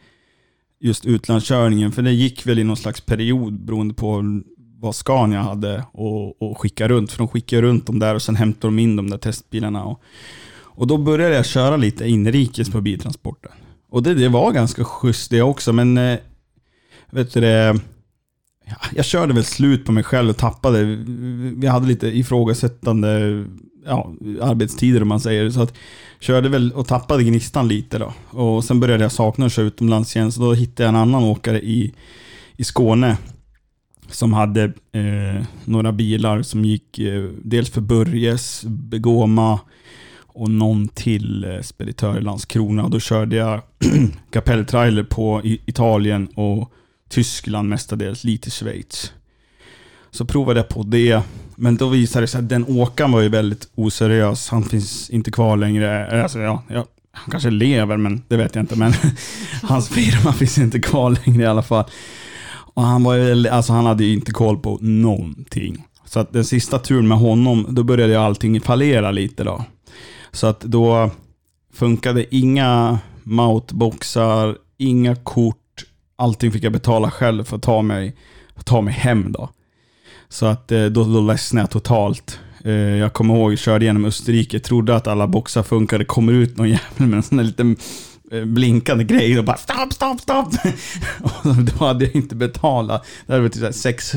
[0.79, 1.91] just utlandskörningen.
[1.91, 4.41] För det gick väl i någon slags period beroende på
[4.79, 7.11] vad Scania hade och, och skicka runt.
[7.11, 9.83] För de skickade runt dem där och sen hämtade de in de där testbilarna.
[9.83, 10.01] Och,
[10.57, 13.51] och då började jag köra lite inrikes på biltransporten.
[13.89, 16.19] Och det, det var ganska schysst det också, men eh,
[17.09, 17.79] vet du det,
[18.95, 20.83] jag körde väl slut på mig själv och tappade.
[21.55, 23.45] Vi hade lite ifrågasättande
[23.85, 25.49] ja, arbetstider om man säger.
[25.49, 25.73] Så att
[26.19, 28.13] körde väl och tappade gnistan lite då.
[28.39, 31.23] Och sen började jag sakna att köra utomlands igen, så då hittade jag en annan
[31.23, 31.93] åkare i,
[32.57, 33.17] i Skåne
[34.09, 39.59] som hade eh, några bilar som gick eh, dels för Börjes, Begoma
[40.35, 42.89] och någon till eh, speditör i Landskrona.
[42.89, 43.61] Då körde jag
[44.31, 46.71] kapelltrailer på i Italien och
[47.09, 49.13] Tyskland mestadels, lite Schweiz.
[50.11, 51.21] Så provade jag på det,
[51.55, 54.49] men då visade det sig att den åkaren var ju väldigt oseriös.
[54.49, 56.07] Han finns inte kvar längre.
[56.07, 58.75] Eh, alltså, ja, ja, han kanske lever, men det vet jag inte.
[58.75, 58.93] Men
[59.63, 61.85] hans firma finns inte kvar längre i alla fall.
[62.75, 65.85] Och han, var ju, alltså han hade ju inte koll på någonting.
[66.05, 69.63] Så att den sista turen med honom, då började ju allting fallera lite då.
[70.31, 71.09] Så att då
[71.73, 75.83] funkade inga moutboxar, inga kort,
[76.15, 78.15] allting fick jag betala själv för att ta mig,
[78.63, 79.49] ta mig hem då.
[80.35, 82.39] Så att eh, då, då ledsnade jag totalt.
[82.63, 86.57] Eh, jag kommer ihåg, jag körde genom Österrike, trodde att alla boxar funkade, kommer ut
[86.57, 87.75] någon jävel med en sån där liten
[88.31, 90.47] eh, blinkande grej och bara stopp, stopp, stopp.
[91.45, 93.05] och då hade jag inte betalat.
[93.25, 94.15] Det hade varit typ sex,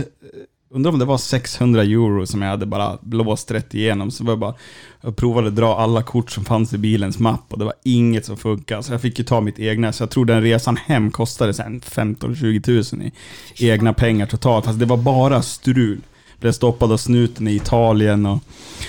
[0.71, 4.11] undrar om det var 600 euro som jag hade bara blåst rätt igenom.
[4.11, 4.55] Så var jag bara,
[5.01, 8.37] jag provade dra alla kort som fanns i bilens mapp och det var inget som
[8.37, 8.83] funkade.
[8.83, 9.93] Så jag fick ju ta mitt egna.
[9.93, 13.13] Så jag tror den resan hem kostade sen 15-20 tusen i
[13.59, 14.67] egna pengar totalt.
[14.67, 16.01] Alltså det var bara strul.
[16.41, 18.39] Blev stoppad av snuten i Italien och...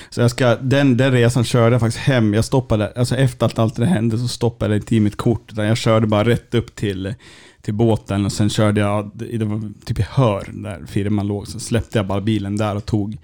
[0.10, 2.34] Så jag ska, den, den resan körde jag faktiskt hem.
[2.34, 5.52] Jag stoppade, alltså efter att allt det hände så stoppade jag inte i mitt kort.
[5.52, 7.14] Utan jag körde bara rätt upp till,
[7.62, 11.48] till båten och sen körde jag, det var typ i Hör, där firman låg.
[11.48, 13.18] Så släppte jag bara bilen där och tog,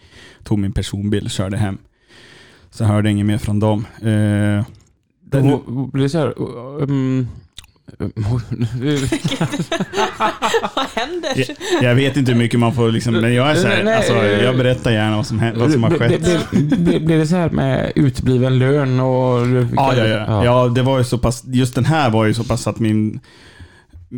[0.44, 1.78] tog min personbil och körde hem.
[2.72, 3.86] Så jag hörde inget mer från dem.
[4.02, 4.66] Eh,
[5.92, 6.34] blir det så här...
[6.82, 7.28] Um,
[10.76, 11.30] Vad händer?
[11.36, 14.14] jag, jag vet inte hur mycket man får liksom, men jag är så här, alltså,
[14.26, 16.22] jag berättar gärna vad som, vad som har skett.
[16.52, 19.48] Blir- blir- Blir det så här med utbliven lön och...
[19.76, 20.46] Ja, ja, ja.
[20.46, 23.20] ja, det var ju så pass, just den här var ju så pass att min,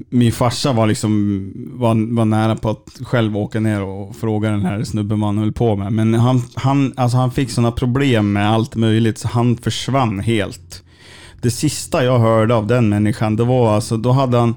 [0.10, 4.66] min farsa var liksom, var, var nära på att själv åka ner och fråga den
[4.66, 5.94] här snubben vad han höll på med.
[5.94, 10.84] Men han, han, alltså han fick sådana problem med allt möjligt så han försvann helt.
[11.42, 14.56] Det sista jag hörde av den människan, det var alltså, då hade han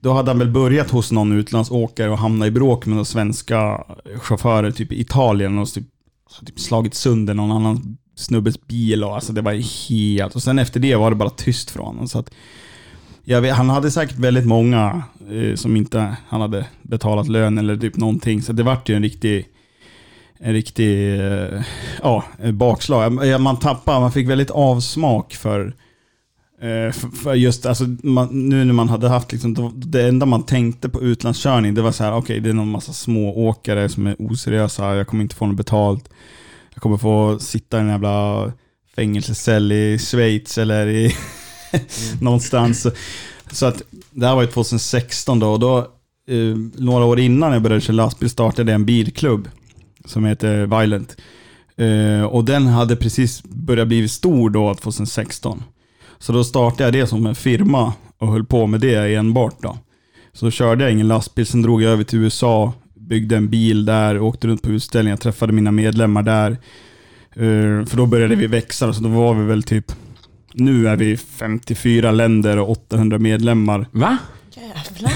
[0.00, 3.84] då hade han väl börjat hos någon utlandsåkare och hamnat i bråk med några svenska
[4.16, 5.84] chaufförer typ i Italien och typ,
[6.46, 10.34] typ slagit sönder någon annan snubbes bil och alltså det var helt...
[10.34, 12.08] Och sen efter det var det bara tyst från honom.
[12.08, 12.30] Så att,
[13.40, 17.96] vet, han hade säkert väldigt många eh, som inte han hade betalat lön eller typ
[17.96, 18.42] någonting.
[18.42, 19.46] Så det vart ju en riktig,
[20.38, 21.62] en riktig eh,
[22.02, 23.12] ja, bakslag.
[23.40, 25.66] Man tappade, man fick väldigt avsmak för,
[26.60, 30.42] eh, för, för just, alltså, man, nu när man hade haft, liksom, det- enda man
[30.46, 34.06] tänkte på utlandskörning, det var så här, okej det är någon massa små åkare som
[34.06, 36.08] är oseriösa, jag kommer inte få något betalt.
[36.74, 38.52] Jag kommer få sitta i en jävla
[38.96, 41.14] fängelsecell i Schweiz eller i
[42.20, 42.86] någonstans.
[43.50, 45.78] Så, att det här var ju 2016 då och då,
[46.28, 49.48] eh, några år innan jag började köra lastbil startade jag en bilklubb
[50.04, 51.16] som heter Violent.
[51.76, 55.62] Eh, och den hade precis börjat bli stor då 2016.
[56.18, 59.78] Så då startade jag det som en firma och höll på med det enbart då.
[60.32, 64.20] Så körde jag ingen lastbil, sen drog jag över till USA, byggde en bil där,
[64.20, 66.50] åkte runt på utställningar, träffade mina medlemmar där.
[67.30, 69.92] Eh, för då började vi växa, så då var vi väl typ
[70.54, 73.86] nu är vi 54 länder och 800 medlemmar.
[73.90, 74.18] Va?
[74.54, 75.12] Jävlar.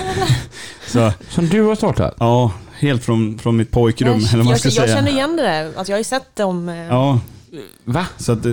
[0.86, 2.14] Så Som du har startat?
[2.18, 4.96] ja, helt från, från mitt pojkrum, Jag, eller vad jag, ska jag säga.
[4.96, 5.64] känner igen det där.
[5.64, 6.68] Alltså, jag har ju sett dem.
[6.68, 7.20] eh, Ja,
[7.84, 8.06] Va?
[8.16, 8.52] så att eh,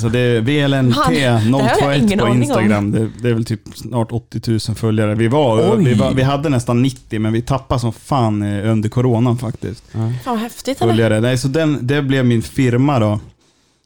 [0.00, 2.42] så det är VLNT Han- det här har jag 021 ingen på aning om.
[2.42, 2.90] Instagram.
[2.90, 5.14] Det, det är väl typ snart 80 000 följare.
[5.14, 5.84] Vi, var, Oj.
[5.84, 9.84] vi, var, vi hade nästan 90, men vi tappade som fan eh, under coronan faktiskt.
[9.92, 10.78] Fan vad häftigt.
[10.78, 11.20] Följare.
[11.20, 13.20] Nej, så den, det blev min firma då.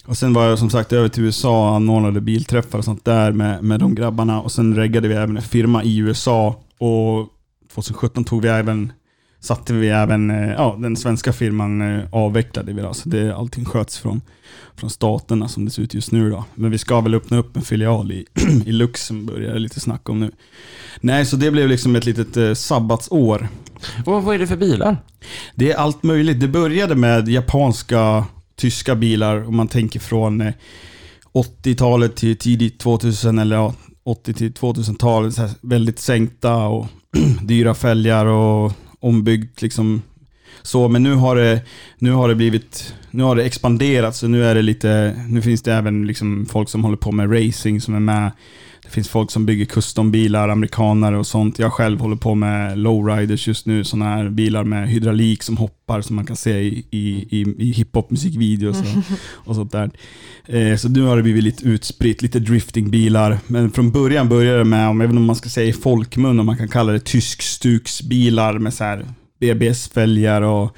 [0.09, 3.33] Och sen var jag som sagt över till USA och anordnade bilträffar och sånt där
[3.33, 4.41] med, med de grabbarna.
[4.41, 6.61] Och sen reggade vi även en firma i USA.
[6.79, 7.29] Och
[7.75, 8.93] 2017 tog vi även,
[9.41, 12.95] satte vi även, eh, ja den svenska firman eh, avvecklade vi då.
[12.95, 14.21] Så det, allting sköts från,
[14.77, 16.45] från staterna som det ser ut just nu då.
[16.55, 18.27] Men vi ska väl öppna upp en filial i,
[18.67, 20.31] i Luxemburg, är det lite snack om nu.
[21.01, 23.49] Nej, så det blev liksom ett litet eh, sabbatsår.
[24.07, 24.97] Och vad är det för bilar?
[25.55, 26.41] Det är allt möjligt.
[26.41, 28.25] Det började med japanska
[28.59, 29.49] tyska bilar.
[29.49, 30.53] Om man tänker från eh,
[31.33, 35.57] 80-talet till tidigt 2000 eller ja, 80 till 2000-talet.
[35.61, 36.87] Väldigt sänkta och
[37.43, 40.03] dyra fälgar och ombyggt liksom.
[40.63, 41.61] Så, men nu har det,
[41.99, 45.63] nu har det blivit, nu har det expanderat så nu är det lite, nu finns
[45.63, 48.33] det även liksom folk som håller på med racing som är med.
[48.89, 51.59] Det finns folk som bygger custombilar, amerikanare och sånt.
[51.59, 56.01] Jag själv håller på med lowriders just nu, sådana här bilar med hydraulik som hoppar
[56.01, 58.86] som man kan se i, i, i, i hiphop-musikvideos och,
[59.49, 59.91] och sånt där.
[60.47, 63.39] Eh, så nu har det blivit lite utspritt, lite driftingbilar.
[63.47, 66.47] Men från början började det med, om, även om man ska säga i folkmun, om
[66.47, 69.07] man kan kalla det tyskstuksbilar med så här
[69.41, 70.76] BBS-fälgar och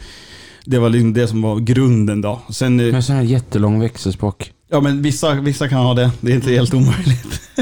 [0.64, 2.40] det var liksom det som var grunden då.
[2.50, 4.52] Sen, eh, Med sån här jättelång växelspak.
[4.70, 7.40] Ja men vissa, vissa kan ha det, det är inte helt omöjligt.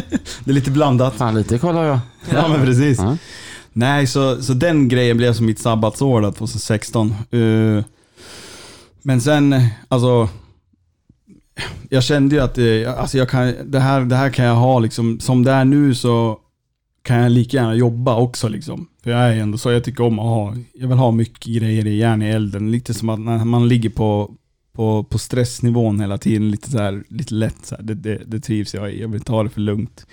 [0.44, 1.14] det är lite blandat.
[1.14, 1.98] Fan, lite kollar jag.
[2.32, 2.98] Ja, men precis.
[2.98, 3.16] Ja.
[3.72, 7.14] Nej, så, så den grejen blev som mitt sabbatsår då, 2016.
[7.30, 7.84] Eh,
[9.02, 9.54] men sen,
[9.88, 10.28] alltså,
[11.88, 14.78] jag kände ju att eh, alltså jag kan, det, här, det här kan jag ha
[14.78, 16.38] liksom, som det är nu så
[17.02, 18.88] kan jag lika gärna jobba också liksom.
[19.02, 21.86] För jag är ändå så, jag tycker om att ha, jag vill ha mycket grejer
[21.86, 22.70] i järn i elden.
[22.70, 24.30] Lite som att när man ligger på,
[24.78, 28.40] på, på stressnivån hela tiden, lite så här, lite lätt så här, det, det, det
[28.40, 29.00] trivs jag i.
[29.00, 30.06] Jag vill ta det för lugnt.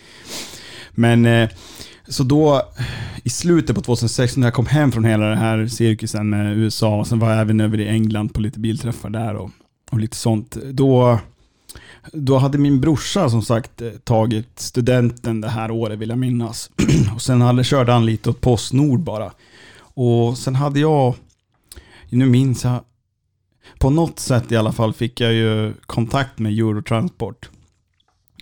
[0.92, 1.50] Men eh,
[2.08, 2.62] så då,
[3.24, 7.00] i slutet på 2016 när jag kom hem från hela den här cirkusen med USA,
[7.00, 9.52] och sen var jag även över i England på lite bilträffar där och,
[9.92, 10.58] och lite sånt.
[10.72, 11.20] Då,
[12.14, 16.72] då hade min brorsa som sagt eh, tagit studenten det här året vill jag minnas.
[17.16, 19.32] och sen hade, körde han lite åt Postnord bara.
[19.78, 21.16] Och sen hade jag,
[22.10, 22.80] nu minns jag,
[23.80, 27.50] på något sätt i alla fall fick jag ju kontakt med Eurotransport.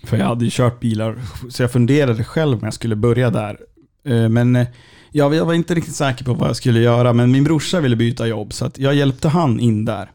[0.04, 3.60] För jag hade ju kört bilar, så jag funderade själv om jag skulle börja där.
[4.06, 4.68] Eh, men eh,
[5.12, 8.28] jag var inte riktigt säker på vad jag skulle göra, men min brorsa ville byta
[8.28, 10.12] jobb, så att jag hjälpte han in där.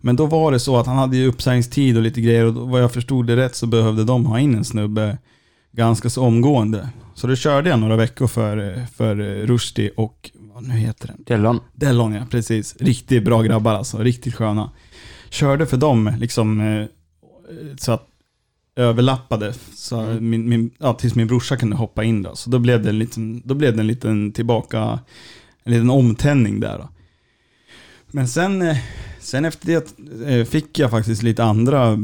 [0.00, 2.82] Men då var det så att han hade ju uppsägningstid och lite grejer och vad
[2.82, 5.18] jag förstod det rätt så behövde de ha in en snubbe
[5.72, 6.88] ganska så omgående.
[7.14, 9.14] Så då körde jag några veckor för, eh, för
[9.46, 11.24] Rushdie och, vad nu heter den?
[11.26, 11.60] Dellon.
[11.72, 12.76] Dellon ja, precis.
[12.80, 14.70] Riktigt bra grabbar alltså, riktigt sköna.
[15.30, 16.86] Körde för dem liksom eh,
[17.78, 18.08] så att
[18.76, 22.36] överlappade så min, min, ja, tills min brorsa kunde hoppa in då.
[22.36, 24.98] Så då blev det en liten, då blev det en liten tillbaka,
[25.64, 26.88] en liten omtändning där då.
[28.06, 28.76] Men sen, eh,
[29.20, 30.00] sen efter det
[30.30, 31.98] eh, fick jag faktiskt lite andra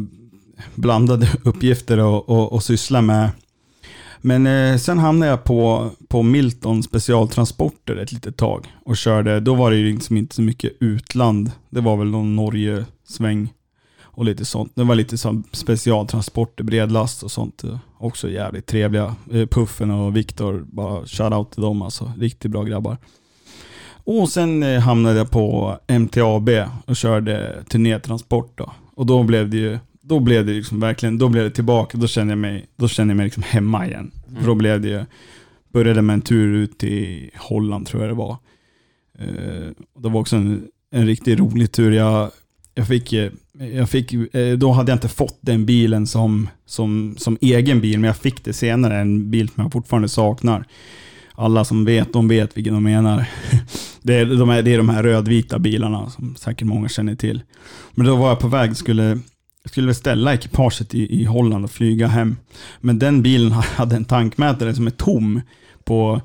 [0.75, 3.31] blandade uppgifter att syssla med.
[4.21, 9.55] Men eh, sen hamnade jag på, på Milton specialtransporter ett litet tag och körde, då
[9.55, 11.51] var det ju liksom inte så mycket utland.
[11.71, 13.53] Det var väl någon Norge-sväng
[14.19, 14.73] och lite sånt.
[14.75, 17.65] Det var lite som specialtransporter, bredlast och sånt.
[17.99, 19.15] Också jävligt trevliga.
[19.33, 22.13] Eh, Puffen och Viktor, bara shoutout till dem alltså.
[22.19, 22.97] Riktigt bra grabbar.
[24.05, 26.51] Och sen eh, hamnade jag på MTAB
[26.87, 28.73] och körde turnétransport då.
[28.95, 29.79] Och då blev det ju,
[30.09, 33.13] då blev det liksom verkligen, då blev det tillbaka, då kände jag mig, då kände
[33.13, 34.11] jag mig liksom hemma igen.
[34.39, 35.07] För då blev det
[35.73, 38.37] började med en tur ut i Holland tror jag det var.
[39.19, 41.93] Eh, det var också en, en riktigt rolig tur.
[41.93, 42.31] Jag,
[42.75, 43.33] jag fick, eh,
[43.73, 47.99] jag fick, eh, då hade jag inte fått den bilen som, som, som egen bil,
[47.99, 50.65] men jag fick det senare, en bil som jag fortfarande saknar.
[51.35, 53.29] Alla som vet, de vet vilken de menar.
[54.03, 57.43] Det är de här, det är de här rödvita bilarna som säkert många känner till.
[57.95, 59.19] Men då var jag på väg, skulle,
[59.69, 62.37] jag skulle ställa ekipaget i, i Holland och flyga hem.
[62.81, 65.41] Men den bilen hade en tankmätare som är tom
[65.85, 66.21] på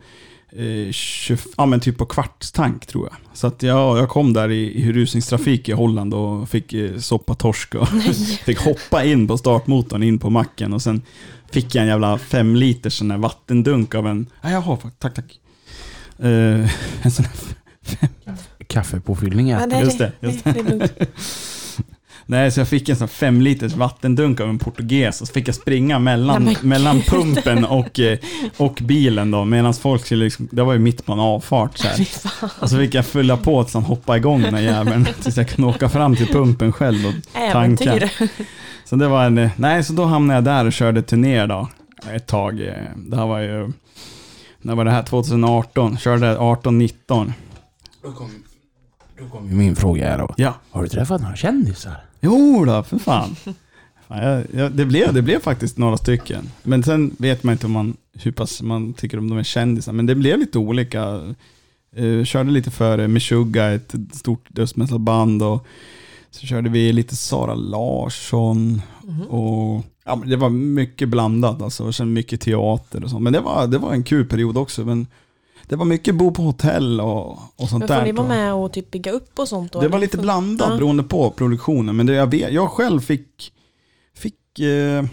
[0.52, 3.38] eh, 20, ja, men typ på kvartstank tror jag.
[3.38, 7.36] Så att jag, jag kom där i, i rusningstrafik i Holland och fick eh, soppa
[7.36, 7.88] torsk och
[8.46, 11.02] fick hoppa in på startmotorn in på macken och sen
[11.52, 15.40] fick jag en jävla fem liters sån här vattendunk av en, ja jaha, tack tack.
[16.20, 16.30] Eh,
[17.02, 18.10] en sån här,
[18.68, 21.08] Kaffepåfyllning Ja, nej, Just det, just det, det.
[22.26, 25.48] nej så jag fick en sån fem liters vattendunk av en portugis och så fick
[25.48, 28.18] jag springa mellan, Nej, mellan pumpen och, eh,
[28.58, 31.88] och bilen då, medan folk skulle liksom, det var ju mitt på en avfart så
[31.88, 32.08] här.
[32.60, 35.08] Och så fick jag fylla på tills han hoppade igång den här jäveln.
[35.22, 37.14] Tills jag kunde åka fram till pumpen själv och
[37.52, 38.10] tanka.
[38.86, 41.68] Så det var en, nej så då hamnade jag där och körde turné då.
[42.14, 42.62] Ett tag.
[42.62, 43.72] eh, Det här var ju,
[44.62, 45.04] när var det här?
[45.04, 45.98] 2018.
[45.98, 47.34] Körde 18-19.
[48.04, 48.32] Då kom,
[49.20, 50.34] då kom ju min fråga här då.
[50.38, 50.54] Ja.
[50.72, 51.96] Har du träffat några kändisar?
[52.24, 53.36] Jo då, för fan.
[54.08, 56.50] fan jag, jag, det, blev, det blev faktiskt några stycken.
[56.64, 59.94] Men sen vet man inte om man, hur pass man tycker om de är kändisar.
[59.94, 61.34] Men det blev lite olika.
[61.96, 65.44] Eh, körde lite för eh, Meshuggah, ett stort dödsmetallband.
[65.44, 65.68] Och
[66.32, 68.82] så körde vi lite Sara Larsson.
[69.30, 71.84] Och ja, det var mycket blandat alltså.
[71.84, 73.20] Och sen mycket teater och så.
[73.20, 74.86] Men det var, det var en kul period också.
[74.86, 75.08] Men
[75.68, 77.98] det var mycket bo på hotell och, och sånt Men där.
[78.00, 79.82] får ni vara på- med och typ bygga upp och sånt då?
[79.82, 80.76] Det var lite blandat Ja.
[80.78, 81.96] beroende på produktionen.
[81.96, 83.54] Men det jag, vet, jag själv fick,
[84.18, 85.04] fick eh,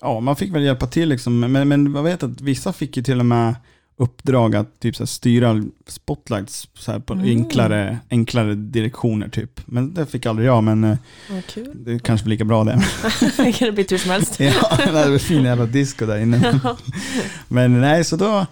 [0.00, 1.40] ja man fick väl hjälpa till liksom.
[1.40, 3.54] Men, men jag vet att vissa fick ju till och med
[3.96, 7.24] uppdrag att typ så styra spotlights så på Mm.
[7.26, 9.60] enklare, enklare direktioner typ.
[9.66, 10.98] Men det fick aldrig jag, men
[11.54, 11.72] kul.
[11.84, 12.82] det är kanske blir lika bra det.
[13.36, 14.36] det kan bli hur som helst.
[14.40, 16.60] ja, det var fin jävla disco där inne.
[17.48, 18.46] Men nej, så då,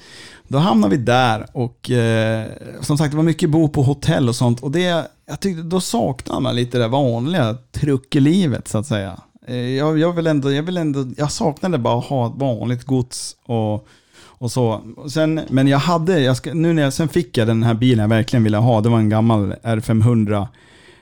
[0.48, 2.46] då hamnade vi där och eh,
[2.80, 5.80] som sagt det var mycket bo på hotell och sånt och det, jag tyckte, då
[5.80, 9.18] saknade man lite det vanliga truckelivet så att säga.
[9.46, 12.84] Eh, jag, jag, vill ändå, jag, vill ändå, jag saknade bara att ha ett vanligt
[12.84, 13.86] gods och,
[14.22, 14.80] och så.
[14.96, 17.74] Och Sen, men jag hade, jag ska, nu när jag, sen fick jag den här
[17.74, 20.46] bilen jag verkligen ville ha, det var en gammal R500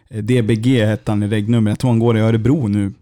[0.08, 2.92] eh, DBG hette han i regnummer, jag tror han går i Örebro nu.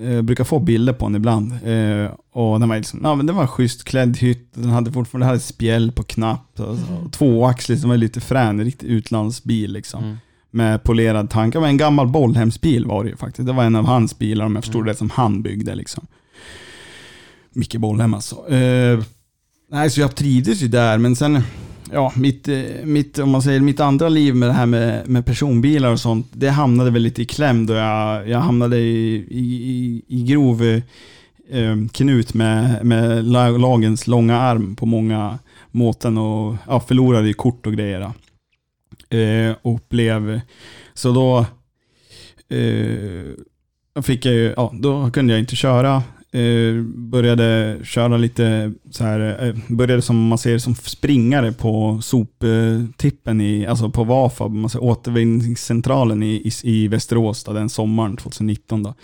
[0.00, 1.52] Jag brukar få bilder på den ibland.
[1.52, 5.26] Eh, och den var, liksom, ja, men den var schysst klädd hytt, den hade fortfarande
[5.26, 10.04] hade spjäll på knapp, och, och tvåaxlig, som var lite frän, riktig utlandsbil liksom.
[10.04, 10.16] Mm.
[10.50, 11.54] Med polerad tank.
[11.54, 13.46] Det var en gammal bollhemsbil var det ju faktiskt.
[13.46, 16.06] Det var en av hans bilar, om jag förstod det, som han byggde liksom.
[17.54, 18.48] Micke Bollhem alltså.
[18.54, 19.00] Eh,
[19.70, 21.42] nej, så jag trivdes ju där, men sen,
[21.92, 25.26] ja, mitt, eh, mitt, om man säger mitt andra liv med det här med, med
[25.26, 30.02] personbilar och sånt, det hamnade väl lite i kläm då jag, jag hamnade i, i,
[30.08, 30.82] i, grov eh,
[31.50, 35.38] eh, knut med, med lagens långa arm på många
[35.70, 38.12] måten och ja, förlorade i kort och grejer.
[39.10, 40.40] Eh, och blev,
[40.94, 41.38] så då
[42.56, 46.02] eh, fick jag ju, ja, då kunde jag inte köra.
[46.38, 53.40] Eh, började köra lite så här, eh, började som man ser som springare på soptippen
[53.40, 58.82] i, alltså på Vafab, man ser återvinningscentralen i, i, i Västerås då, den sommaren 2019
[58.82, 58.94] då.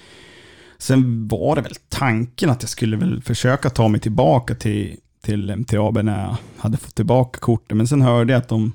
[0.78, 5.50] Sen var det väl tanken att jag skulle väl försöka ta mig tillbaka till, till
[5.50, 8.72] MTAB när jag hade fått tillbaka kortet, men sen hörde jag att de,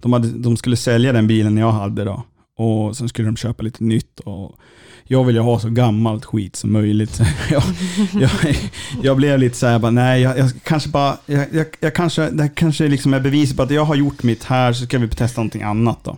[0.00, 2.22] de, hade, de skulle sälja den bilen jag hade då.
[2.56, 4.20] Och sen skulle de köpa lite nytt.
[4.20, 4.56] Och
[5.08, 7.20] jag ville ha så gammalt skit som möjligt.
[7.50, 7.62] jag,
[8.20, 8.30] jag,
[9.02, 12.30] jag blev lite så här, bara, nej, jag, jag kanske bara, jag, jag, jag kanske,
[12.30, 14.98] det här kanske liksom är bevis på att jag har gjort mitt här, så ska
[14.98, 16.16] vi testa någonting annat då.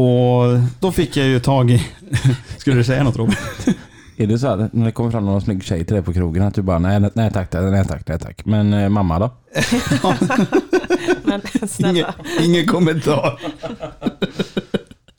[0.00, 1.86] Och då fick jag ju tag i,
[2.56, 3.38] skulle du säga något Robert?
[4.16, 6.42] Är det så att när det kommer fram någon snygg tjej till dig på krogen
[6.42, 8.44] att du bara nej, nej, tack, nej tack, nej tack.
[8.46, 9.30] Men eh, mamma då?
[11.24, 12.14] Men Ingen, snälla.
[12.42, 13.40] ingen kommentar.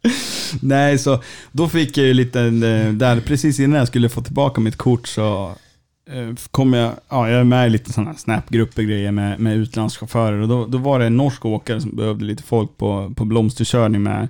[0.61, 4.61] Nej, så då fick jag ju lite, eh, där precis innan jag skulle få tillbaka
[4.61, 5.55] mitt kort så
[6.09, 10.41] eh, kom jag, ja jag är med i lite sådana snapgrupper grejer med, med utlandschaufförer
[10.41, 14.03] och då, då var det en norsk åkare som behövde lite folk på, på blomsterkörning
[14.03, 14.27] med,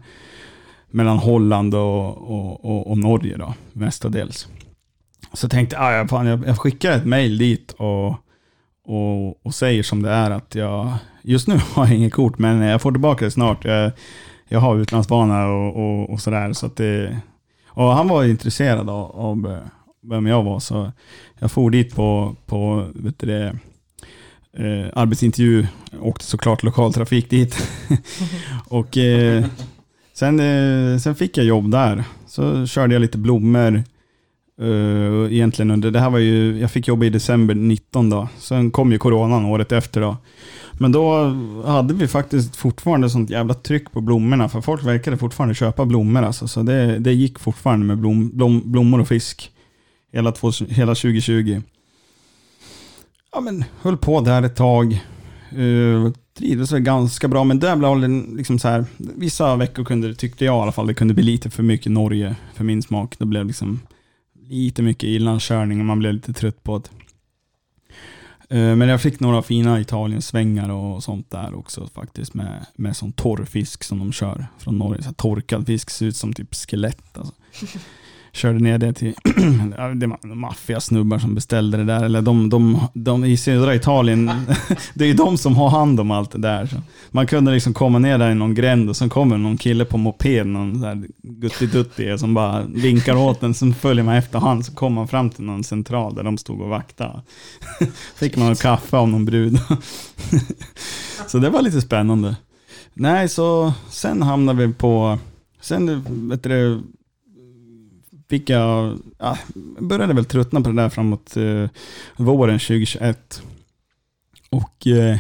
[0.92, 4.48] mellan Holland och, och, och, och Norge då, mestadels.
[5.34, 8.08] Så tänkte jag, ah, fan, jag, jag skickar ett mail dit och,
[8.86, 12.62] och, och säger som det är att jag, just nu har jag inget kort men
[12.62, 13.66] jag får tillbaka det snart.
[13.66, 13.92] Jag,
[14.50, 16.54] jag har utlandsbana och, och, och sådär.
[16.54, 17.20] Så att det,
[17.68, 19.68] och han var intresserad av, av eh,
[20.10, 20.92] vem jag var så
[21.40, 23.58] jag for dit på, på vet du det,
[24.58, 25.68] eh, arbetsintervju.
[26.02, 27.70] Åkte såklart lokaltrafik dit.
[28.68, 29.46] och eh,
[30.14, 32.04] sen, eh, sen fick jag jobb där.
[32.28, 33.84] Så körde jag lite blommor.
[34.62, 38.28] Uh, egentligen under, det här var ju, jag fick jobba i december 19 då.
[38.38, 40.18] Sen kom ju coronan året efter då.
[40.80, 41.24] Men då
[41.66, 46.24] hade vi faktiskt fortfarande sånt jävla tryck på blommorna, för folk verkade fortfarande köpa blommor
[46.24, 46.48] alltså.
[46.48, 49.52] Så det, det gick fortfarande med blom, blom, blommor och fisk
[50.14, 51.62] hela, två, hela 2020.
[53.32, 55.04] Ja men, höll på där ett tag.
[55.58, 60.08] Uh, trivdes väl ganska bra, men där blev det liksom så här, vissa veckor kunde
[60.08, 62.82] det, tyckte jag i alla fall, det kunde bli lite för mycket Norge för min
[62.82, 63.16] smak.
[63.20, 63.80] Det blev liksom
[64.50, 66.90] lite mycket inlandskörning och man blev lite trött på det.
[68.50, 73.12] Eh, men jag fick några fina Italien-svängar och sånt där också faktiskt med, med sån
[73.12, 75.02] torr fisk som de kör från Norge.
[75.02, 77.18] Så här torkad fisk, ser ut som typ skelett.
[77.18, 77.34] Alltså.
[78.36, 79.14] Körde ner det till
[79.96, 82.04] det maffiasnubbar som beställde det där.
[82.04, 84.32] Eller de, de, de i södra Italien,
[84.94, 86.66] det är ju de som har hand om allt det där.
[86.66, 86.76] Så
[87.12, 89.98] man kunde liksom komma ner där i någon gränd och sen kommer någon kille på
[89.98, 91.04] moped, någon där
[91.68, 93.54] gutti som bara vinkar åt en.
[93.54, 96.62] Sen följer man efter honom så kommer man fram till någon central där de stod
[96.62, 97.22] och vaktade.
[98.16, 99.60] Fick man en kaffe av någon brud.
[101.28, 102.36] så det var lite spännande.
[102.94, 105.20] Nej, så sen hamnade vi på,
[105.62, 106.82] sen vet du,
[108.30, 109.38] fick jag, ja,
[109.80, 111.70] började väl tröttna på det där framåt eh,
[112.18, 113.44] våren 2021.
[114.50, 115.18] Och eh,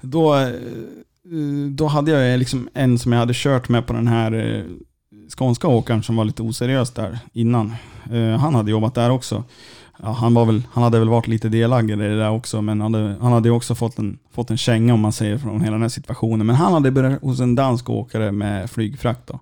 [0.00, 0.50] då, eh,
[1.70, 4.64] då hade jag liksom en som jag hade kört med på den här eh,
[5.36, 7.74] skånska åkaren som var lite oseriös där innan.
[8.12, 9.44] Eh, han hade jobbat där också.
[10.02, 12.80] ja, han, var väl, han hade väl varit lite delaktig i det där också, men
[12.80, 15.60] han hade, han hade ju också fått en, fått en känga om man säger från
[15.60, 16.46] hela den här situationen.
[16.46, 19.40] Men han hade börjat hos en dansk åkare med flygfrakt då.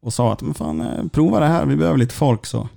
[0.00, 2.68] Och sa att, men fan, eh, prova det här, vi behöver lite folk så.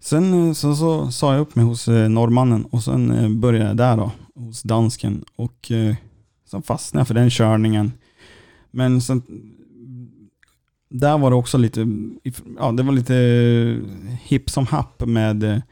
[0.00, 3.76] Sen eh, så, så sa jag upp mig hos eh, norrmannen och sen började jag
[3.76, 5.24] där då, hos dansken.
[5.36, 5.66] Och
[6.44, 7.92] så sen fastnade jag för den körningen.
[8.70, 9.22] Men sen,
[10.88, 11.86] där var det också lite,
[12.58, 13.14] ja det var lite
[14.22, 15.62] hipp som happ med,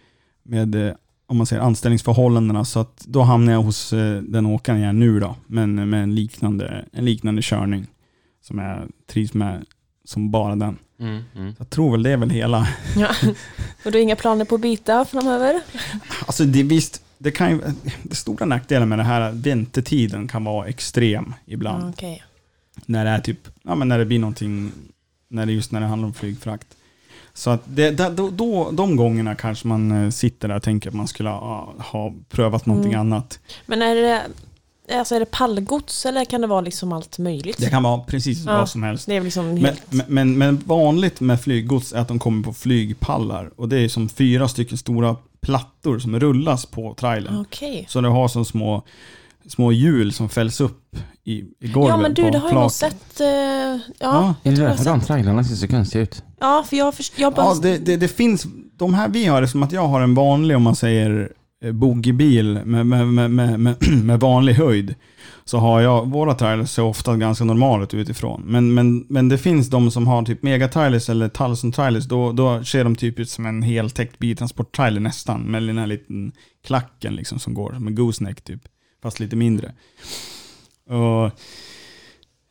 [0.43, 0.95] med
[1.27, 2.65] om man säger anställningsförhållandena.
[2.65, 3.91] Så att då hamnade jag hos
[4.23, 7.87] den åkaren jag är nu då, men med en liknande, en liknande körning.
[8.41, 9.65] Som jag trivs med
[10.09, 10.79] som bara den.
[11.01, 11.55] Mm, mm.
[11.59, 12.69] Jag tror väl det är väl hela.
[12.97, 13.09] Ja.
[13.85, 15.61] Och du har inga planer på att byta framöver?
[16.27, 17.61] Alltså det, visst, det kan ju,
[18.03, 21.85] det stora nackdelen med det här, väntetiden kan vara extrem ibland.
[21.85, 22.23] Ja, okej.
[22.87, 24.73] När det är typ, ja men när det blir någonting,
[25.29, 26.67] när det just när det handlar om flygfrakt.
[27.35, 30.89] Så att det, det, då, då, de gångerna kanske man eh, sitter där och tänker
[30.89, 33.01] att man skulle ha, ha prövat någonting Mm.
[33.01, 33.41] annat.
[33.67, 34.23] Men är det,
[34.93, 37.59] alltså är det pallgods eller kan det vara liksom allt möjligt?
[37.59, 38.57] Det kan vara precis Ja.
[38.59, 39.07] vad som helst.
[39.07, 39.83] Det är liksom Men, helt...
[39.93, 43.51] men, men, men vanligt med flyggods är att de kommer på flygpallar.
[43.57, 47.41] Och det är som fyra stycken stora plattor som rullas på trailern.
[47.41, 47.87] Okej.
[47.89, 48.83] Så det har som små,
[49.49, 52.73] små hjul som fälls upp i, i golvet Ja men du, det har jag nog
[52.73, 53.21] sett.
[53.21, 54.35] eh, ja, Ja.
[54.43, 56.23] Är det tror jag därför de trailarna ser så konstiga ut?
[56.41, 57.47] ja, för jag, först, jag bara...
[57.47, 60.15] Ja, det, det, det finns, de här vi har det som att jag har en
[60.15, 61.33] vanlig, om man säger
[61.65, 64.95] Eh, boogiebil med, med, med, med, med, med vanlig höjd.
[65.45, 68.43] Så har jag, våra trailers ser ofta ganska normala ut utifrån.
[68.47, 72.85] Men, men, men det finns de som har typ megatrailers eller Talson-trailers, då, då ser
[72.85, 75.43] de typ ut som en heltäckt biltransporttrailer nästan.
[75.43, 76.33] Med den här liten
[76.67, 78.61] klacken liksom som går, som en gooseneck typ.
[79.03, 79.73] Fast lite mindre.
[80.89, 81.33] Och,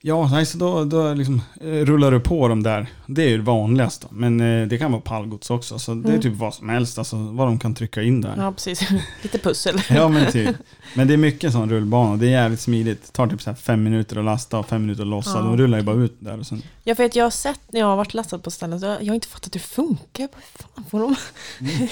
[0.08, 2.88] ja, nej, så då, då liksom, eh, rullar du på dem där.
[3.06, 4.08] Det är ju det vanligaste.
[4.12, 5.80] Men eh, det kan vara pallgods också.
[5.80, 6.22] Så det är Mm.
[6.22, 8.34] typ vad som helst, alltså vad de kan trycka in där.
[8.38, 8.90] Ja, precis.
[9.22, 9.82] Lite pussel.
[9.90, 10.56] Ja men typ.
[10.94, 12.16] Men det är mycket sån rullbana.
[12.18, 13.02] Det är jävligt smidigt.
[13.06, 15.32] Det tar typ så här fem minuter att lasta och fem minuter att lossa.
[15.38, 15.42] Ja.
[15.42, 16.62] De rullar ju bara ut där och sen...
[16.84, 19.04] Ja, för att jag har sett när jag har varit lastad på ställen, så jag
[19.04, 20.28] jag har inte fattat hur det funkar.
[20.28, 20.42] Bara,
[20.76, 21.16] Fan, får de...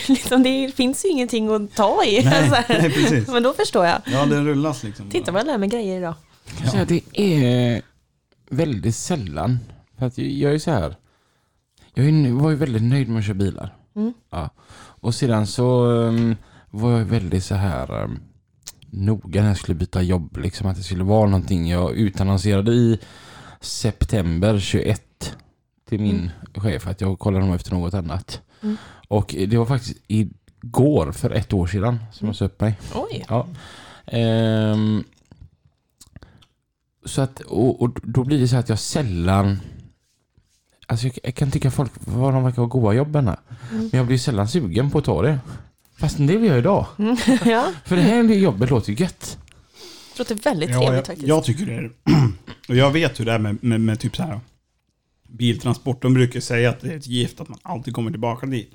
[0.13, 2.24] liksom, det finns ju ingenting att ta i.
[2.24, 2.66] Nej, Så här.
[2.82, 3.28] nej, precis.
[3.28, 4.01] Men då förstår jag.
[4.05, 5.09] Ja, den rullas liksom.
[5.09, 6.13] Titta vad jag lär mig grejer idag.
[6.72, 7.82] Säger att det är
[8.50, 9.60] väldigt sällan.
[9.98, 10.96] För att jag är så här.
[11.93, 13.76] Jag var ju väldigt nöjd med att köra bilar.
[13.96, 14.14] Mm.
[14.30, 14.50] Ja.
[14.78, 16.36] Och sedan så um,
[16.70, 18.20] var jag väldigt så här um,
[18.89, 20.38] noga när jag skulle byta jobb.
[20.38, 21.70] Liksom att det skulle vara någonting.
[21.70, 23.00] Jag utannonserade i
[23.62, 25.36] september 21
[25.89, 28.41] till min chef att jag kollar nog efter något annat.
[28.62, 28.78] Mm.
[29.08, 32.80] Och det var faktiskt igår för ett år sedan som jag sa upp mig.
[32.93, 33.26] Oj.
[33.30, 33.48] Ja.
[34.06, 35.04] Ehm,
[37.06, 39.60] så att, och, och då blir det så att jag sällan...
[40.88, 43.39] Alltså jag, jag kan tycka folk, vad de verkar ha goda jobben här.
[43.72, 43.82] Mm.
[43.91, 45.39] Men jag blir sällan sugen på att ta det.
[45.97, 46.86] Fast det vill jag idag.
[46.97, 47.18] Mm.
[47.45, 49.38] ja, För det här jobbet låter ju gött.
[50.14, 51.28] det låter väldigt Ja, trevligt jag, faktiskt.
[51.28, 51.91] jag tycker det är
[52.70, 54.39] Och jag vet hur det är med, med, med typ så här
[55.30, 56.01] biltransport.
[56.01, 58.72] De brukar säga att det är ett gift att man alltid kommer tillbaka dit.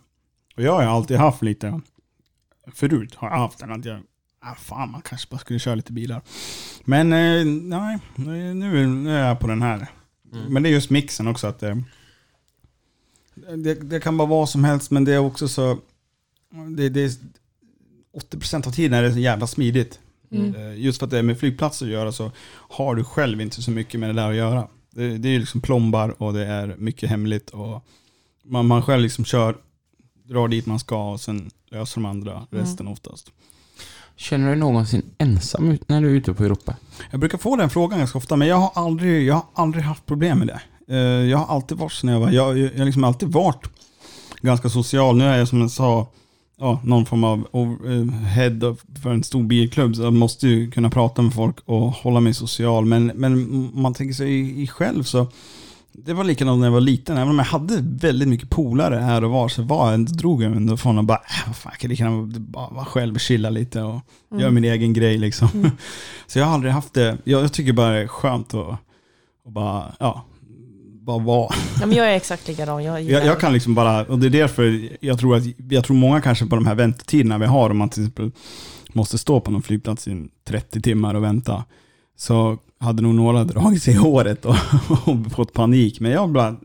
[0.57, 1.81] Och jag har ju alltid haft lite,
[2.75, 4.01] förut har jag haft den att jag,
[4.41, 6.23] ah, fan man kanske bara skulle köra lite bilar.
[6.85, 8.55] Men eh, nej, nu,
[8.87, 9.87] nu är jag på den här.
[10.49, 11.77] Men det är just mixen också att eh,
[13.57, 15.79] det, det kan vara vad som helst men det är också så,
[16.77, 17.11] det, det är
[18.31, 20.01] 80% av tiden är det så jävla smidigt.
[20.31, 20.55] Mm.
[20.55, 23.63] Eh, Just för att det är med flygplatser att göra så har du själv inte
[23.63, 24.69] så mycket med det där att göra.
[24.91, 27.85] Det, det är liksom plombar och det är mycket hemligt och
[28.45, 29.57] man, man själv liksom kör,
[30.25, 33.33] drar dit man ska och sen löser de andra resten oftast.
[34.21, 36.77] Känner du dig någonsin ensam när du är ute på Europa?
[37.11, 40.07] Jag brukar få den frågan ganska ofta men jag har aldrig, jag har aldrig haft
[40.07, 40.61] problem med det.
[40.95, 43.67] Eh, jag har alltid varit så när jag var, jag, har liksom alltid varit
[44.41, 45.17] ganska social.
[45.17, 46.07] Nu är jag som jag sa,
[46.59, 47.47] ja, någon form av
[47.87, 49.97] eh, head för en stor bilklubb.
[49.97, 52.85] Så jag måste ju kunna prata med folk och hålla mig social.
[52.85, 55.27] Men, men om man tänker sig i, i själv så,
[55.93, 57.17] det var likadant när jag var liten.
[57.17, 60.51] Även om jag hade väldigt mycket polare här och var så var jag, drog jag
[60.57, 63.83] mig från att bara, äh, fan, jag kan lika bara vara själv och chilla lite
[63.83, 64.41] och Mm.
[64.41, 65.71] göra min egen grej liksom.
[66.27, 68.69] så jag har aldrig haft det, jag, jag tycker bara det är skönt att,
[69.47, 70.25] att bara, ja,
[71.01, 71.55] bara vara.
[71.81, 72.85] Ja, men jag är exakt likadan.
[72.85, 75.97] Jag, Jag, jag kan liksom bara, och det är därför jag tror att, jag tror
[75.97, 78.31] många kanske på de här väntetiderna vi har, om man till exempel
[78.93, 81.65] måste stå på någon flygplats i 30 timmar och vänta,
[82.21, 84.55] så hade nog några dragit sig i håret och,
[85.09, 86.01] och fått panik.
[86.01, 86.57] Men jag bara,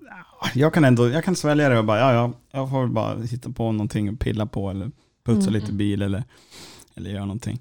[0.53, 3.49] jag kan ändå, jag kan svälja det och bara, ja, ja, jag får bara hitta
[3.49, 4.91] på någonting och pilla på eller
[5.25, 5.53] putsa Mm.
[5.61, 6.23] lite bil eller,
[6.95, 7.59] eller göra någonting.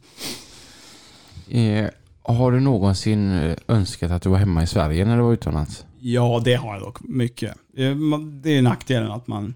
[1.49, 1.89] Eh,
[2.23, 5.85] har du någonsin eh, önskat att du var hemma i Sverige när du var utomlands?
[6.01, 7.55] Ja, det har jag dock mycket.
[7.77, 7.97] Eh,
[8.43, 9.55] Det är nackdelen att man,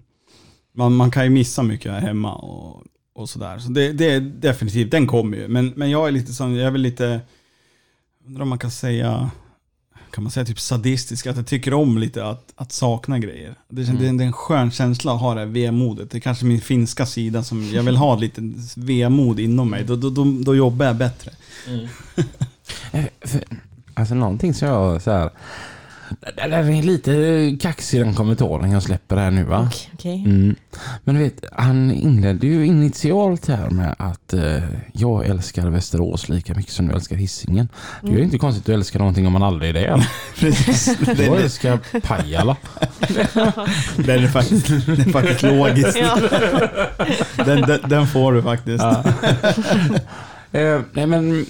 [0.75, 2.83] man, man kan ju missa mycket här hemma och,
[3.13, 3.59] och sådär.
[3.59, 5.47] Så det, det är definitivt, den kommer ju.
[5.47, 7.21] Men, men jag är lite sån, jag är väl lite,
[8.29, 9.31] undrar om man kan säga,
[10.11, 13.55] kan man säga typ sadistisk, att jag tycker om lite att, att sakna grejer.
[13.69, 14.17] Det, mm.
[14.17, 16.11] det, är en skön känsla att ha det här vemodet.
[16.11, 18.41] Det är kanske min finska sida som, jag vill ha lite
[18.75, 19.83] vemod inom mig.
[19.83, 21.31] Då, då, då, då jobbar jag bättre.
[21.67, 21.87] Mm.
[22.91, 23.05] Eh,
[23.93, 25.29] alltså någonting som jag så här
[26.35, 29.69] det är lite kaxig den kommentaren jag släpper här nu va?
[29.93, 30.55] Okay, mm.
[31.03, 36.53] Men du vet, han inledde ju initialt här med att eh, jag älskar Västerås lika
[36.53, 37.69] mycket som du älskar hissingen.
[37.69, 37.69] Mm.
[38.01, 38.25] Det är ju mm.
[38.25, 40.09] inte konstigt att du älskar någonting om man aldrig är där.
[40.39, 40.97] Precis.
[41.19, 42.57] Jag älskar Pajala.
[43.95, 45.97] det är faktiskt, det är faktiskt logiskt.
[45.99, 46.17] Ja.
[47.45, 48.83] Den, den, den, får du faktiskt.
[48.83, 49.03] Ja.
[50.59, 51.45] eh, nej men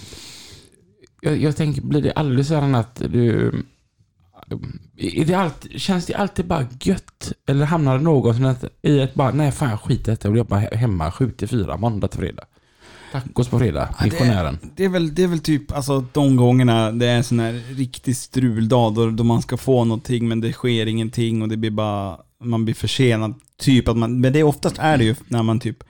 [1.21, 3.51] jag, jag tänker, blir det aldrig så att du
[4.97, 7.31] är det alltid, känns det alltid bara gött?
[7.47, 10.75] Eller hamnar det någon i ett bara, nej fan jag skiter i detta och jobbar
[10.75, 12.43] hemma 7 till 4 måndag till fredag?
[13.11, 14.57] Tacos på fredag, missionären.
[14.61, 17.23] Ja, det, det, är väl, det är väl typ alltså, de gångerna det är en
[17.23, 21.49] sån här riktig struldag då, då man ska få någonting men det sker ingenting och
[21.49, 23.33] det blir bara, man blir försenad.
[23.57, 25.83] Typ att man, men det är oftast är det ju när man typ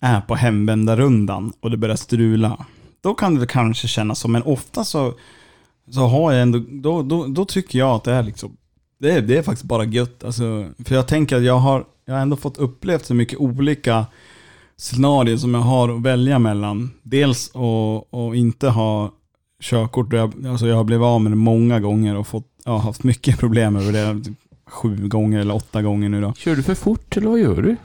[0.00, 2.66] är på hemvändarrundan och det börjar strula.
[3.00, 5.14] Då kan det kanske kännas så, men ofta så
[5.90, 8.56] så har jag ändå, då, då, då tycker jag att det är liksom,
[8.98, 10.24] det är, det är faktiskt bara gött.
[10.24, 14.06] Alltså, för jag tänker att jag har, jag har ändå fått upplevt så mycket olika
[14.76, 16.90] scenarier som jag har att välja mellan.
[17.02, 19.10] Dels att inte ha
[19.62, 22.78] körkort, jag, alltså jag har blivit av med det många gånger och fått, jag har
[22.78, 24.24] haft mycket problem över det.
[24.24, 24.36] Typ
[24.70, 26.32] sju gånger eller åtta gånger nu då.
[26.32, 27.76] Kör du för fort eller vad gör du?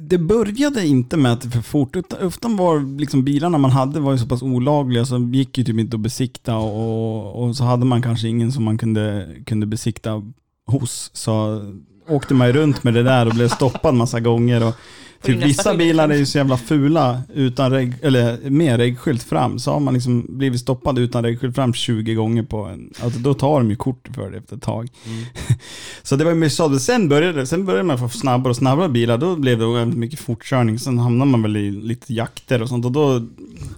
[0.00, 4.12] Det, började inte med att det för fort, utan var liksom bilarna man hade var
[4.12, 7.84] ju så pass olagliga så gick ju typ inte att besikta och, och så hade
[7.84, 10.22] man kanske ingen som man kunde, kunde besikta
[10.66, 11.10] hos.
[11.14, 11.62] Så
[12.08, 14.66] åkte man ju runt med det där och blev stoppad massa gånger.
[14.66, 14.74] Och,
[15.22, 19.58] Typ vissa bilar är ju så jävla fula utan reg, eller med regskylt fram.
[19.58, 23.34] Så har man liksom blivit stoppad utan regskylt fram 20 gånger på en, alltså då
[23.34, 24.88] tar de ju kort för det efter ett tag.
[25.06, 25.24] Mm.
[26.02, 26.78] så det var ju mycket så.
[26.78, 30.20] Sen började, sen började man få snabbare och snabbare bilar, då blev det väldigt mycket
[30.20, 30.78] fortkörning.
[30.78, 33.26] Sen hamnade man väl i lite jakter och sånt och då,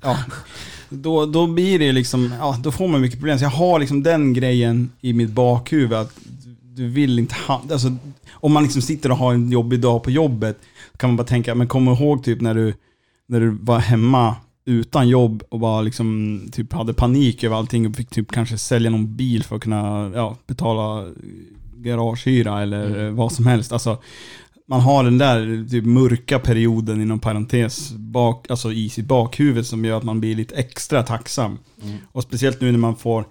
[0.02, 0.16] ja,
[0.88, 3.38] då, då blir det liksom, ja, då får man mycket problem.
[3.38, 6.12] Så jag har liksom den grejen i mitt bakhuvud att
[6.74, 7.96] du vill inte ha, alltså
[8.30, 10.58] om man liksom sitter och har en jobbig dag på jobbet,
[11.00, 12.74] kan man bara tänka, men kom ihåg typ när du,
[13.26, 17.96] när du var hemma utan jobb och bara liksom typ hade panik över allting och
[17.96, 21.06] fick typ kanske sälja någon bil för att kunna ja, betala
[21.76, 23.16] garagehyra eller mm.
[23.16, 23.72] vad som helst.
[23.72, 23.98] Alltså,
[24.68, 29.84] man har den där typ mörka perioden inom parentes bak, alltså i sitt bakhuvud som
[29.84, 31.58] gör att man blir lite extra tacksam.
[31.82, 31.96] Mm.
[32.12, 33.24] Och speciellt nu när man får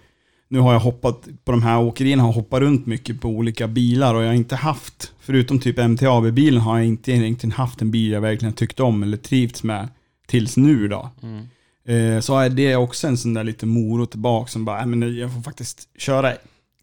[0.50, 4.16] nu har jag hoppat på de här åkerierna, har hoppat runt mycket på olika bilar
[4.16, 8.12] och jag har inte haft, förutom typ MTAB-bilen, har jag inte egentligen haft en bil
[8.12, 9.88] jag verkligen tyckt om eller trivts med
[10.28, 11.10] tills nu då.
[11.24, 11.48] Mm.
[11.86, 15.18] Eh, så är det också en sån där lite morot tillbaka som bara, äh, men
[15.18, 16.34] jag får faktiskt köra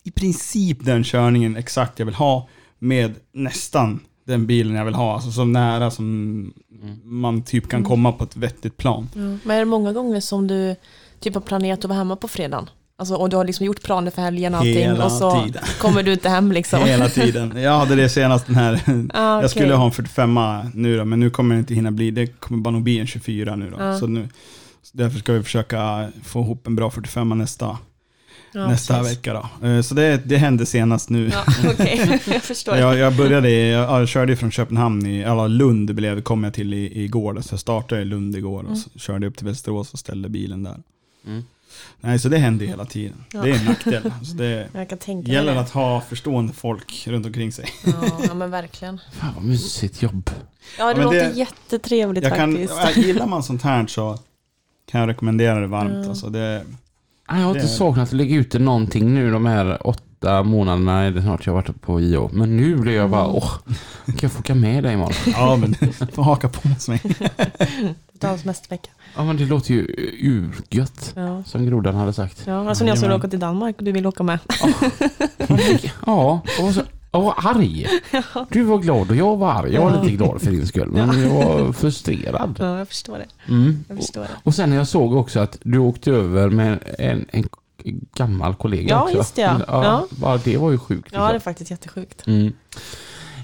[0.03, 2.49] i princip den körningen exakt jag vill ha
[2.79, 5.15] med nästan den bilen jag vill ha.
[5.15, 6.07] Alltså så nära som
[6.83, 7.01] mm.
[7.05, 7.89] man typ kan mm.
[7.89, 9.09] komma på ett vettigt plan.
[9.15, 9.41] Mm.
[9.45, 10.77] Men är det många gånger som du
[11.21, 12.71] typ har planerat att vara hemma på fredagen?
[12.99, 15.63] Alltså, och du har liksom gjort planer för helgen och allting Hela och så tiden.
[15.79, 16.81] kommer du inte hem liksom.
[16.85, 17.53] Hela tiden.
[17.57, 18.81] Jag hade det senast den här.
[19.15, 19.45] Ah, okay.
[19.45, 20.39] Jag skulle ha en 45
[20.75, 22.11] nu då, men nu kommer det inte hinna bli.
[22.11, 23.83] Det kommer bara nog bli en 24 nu då.
[23.83, 23.99] Ah.
[23.99, 24.29] Så nu,
[24.93, 27.79] därför ska vi försöka få ihop en bra 45 nästa,
[28.53, 29.19] ja, nästa precis.
[29.19, 29.69] vecka då.
[29.69, 31.31] Eh, så det, det hände senast nu.
[31.33, 32.19] Ja, okay.
[32.27, 32.77] jag förstår.
[32.77, 36.75] jag, jag började, jag, jag körde från Köpenhamn, i, eller Lund blev, kom jag till
[36.75, 37.33] i, igår.
[37.33, 38.83] Då, så jag startade i Lund igår och mm.
[38.97, 40.77] körde upp till Västerås och ställde bilen där.
[41.27, 41.45] Mm.
[42.01, 43.25] Nej, så det händer hela tiden.
[43.33, 43.43] Ja.
[43.43, 44.13] Det är en nackdel.
[44.23, 44.69] Så det
[45.33, 45.61] gäller det.
[45.61, 47.69] att ha förstående folk runt omkring sig.
[47.85, 47.93] Ja,
[48.29, 49.01] ja men verkligen.
[49.13, 50.31] Fan vad mysigt jobb.
[50.79, 52.95] Ja, det ja, låter det, jättetrevligt jag faktiskt.
[52.95, 54.19] Kan, gillar man sånt här så
[54.91, 55.95] kan jag rekommendera det varmt.
[55.95, 56.09] Mm.
[56.09, 56.65] Alltså det,
[57.29, 61.23] jag har inte saknat att lägga ut någonting nu de här åtta månaderna är det
[61.23, 62.31] snart jag har varit på IO.
[62.33, 63.37] Men nu blir jag bara, mm.
[63.37, 63.59] åh,
[64.07, 65.15] kan jag få åka med dig imorgon?
[65.27, 67.01] Ja, men du får haka på hos mig.
[68.17, 68.91] Du tar en semestervecka.
[69.17, 69.87] Ja, men det låter ju
[70.21, 71.43] urgött, ja.
[71.45, 72.43] som grodan hade sagt.
[72.47, 74.39] Ja, alltså när jag skulle åka till Danmark och du vill åka med.
[76.07, 77.87] Ja, och så, jag var arg.
[78.51, 79.75] Du var glad och jag var arg.
[79.75, 82.57] Jag var lite glad för din skull, men jag var frustrerad.
[82.59, 83.53] Ja, jag förstår det.
[83.53, 83.85] Mm.
[83.89, 84.31] Jag förstår det.
[84.43, 87.49] Och, sen när jag såg också att du åkte över med en, en
[88.15, 89.17] gammal kollega ja, också.
[89.17, 90.39] Just det, ja, ja.
[90.45, 91.11] Det var ju sjukt.
[91.13, 92.27] Ja, det är faktiskt jättesjukt.
[92.27, 92.53] Mm.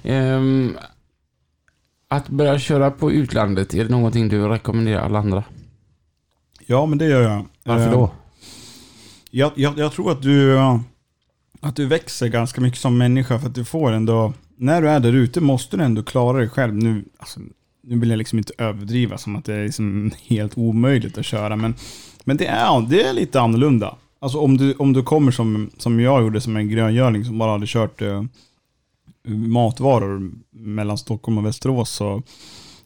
[0.05, 0.77] Um,
[2.13, 5.45] att börja köra på utlandet, är det någonting du rekommenderar alla andra?
[6.67, 7.47] Ja, men det gör jag.
[7.65, 8.05] Varför då?
[8.05, 8.11] Eh,
[9.31, 10.59] jag, jag, jag tror att du,
[11.61, 15.01] att du växer ganska mycket som människa för att du får ändå, när du är
[15.01, 16.75] där ute måste du ändå klara dig själv.
[16.75, 17.41] Nu, alltså,
[17.83, 21.57] nu vill jag liksom inte överdriva som att det är liksom helt omöjligt att köra,
[21.57, 21.75] men,
[22.25, 23.97] men det, är, det är lite annorlunda.
[24.21, 27.53] Alltså om du, om du kommer som, som jag gjorde, som en gröngöling som bara
[27.53, 28.25] hade kört eh,
[29.25, 32.23] matvaror mellan Stockholm och Västerås, så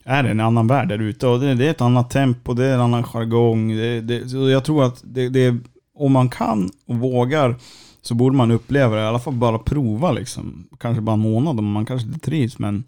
[0.05, 1.27] är det en annan värld där ute.
[1.27, 3.69] Och det, det är ett annat tempo, det är en annan jargong.
[3.69, 5.57] Det, det, så jag tror att det, det,
[5.95, 7.57] om man kan och vågar
[8.03, 10.69] så borde man uppleva det, i alla fall bara prova liksom.
[10.79, 12.85] Kanske bara en månad om man kanske inte trivs, men,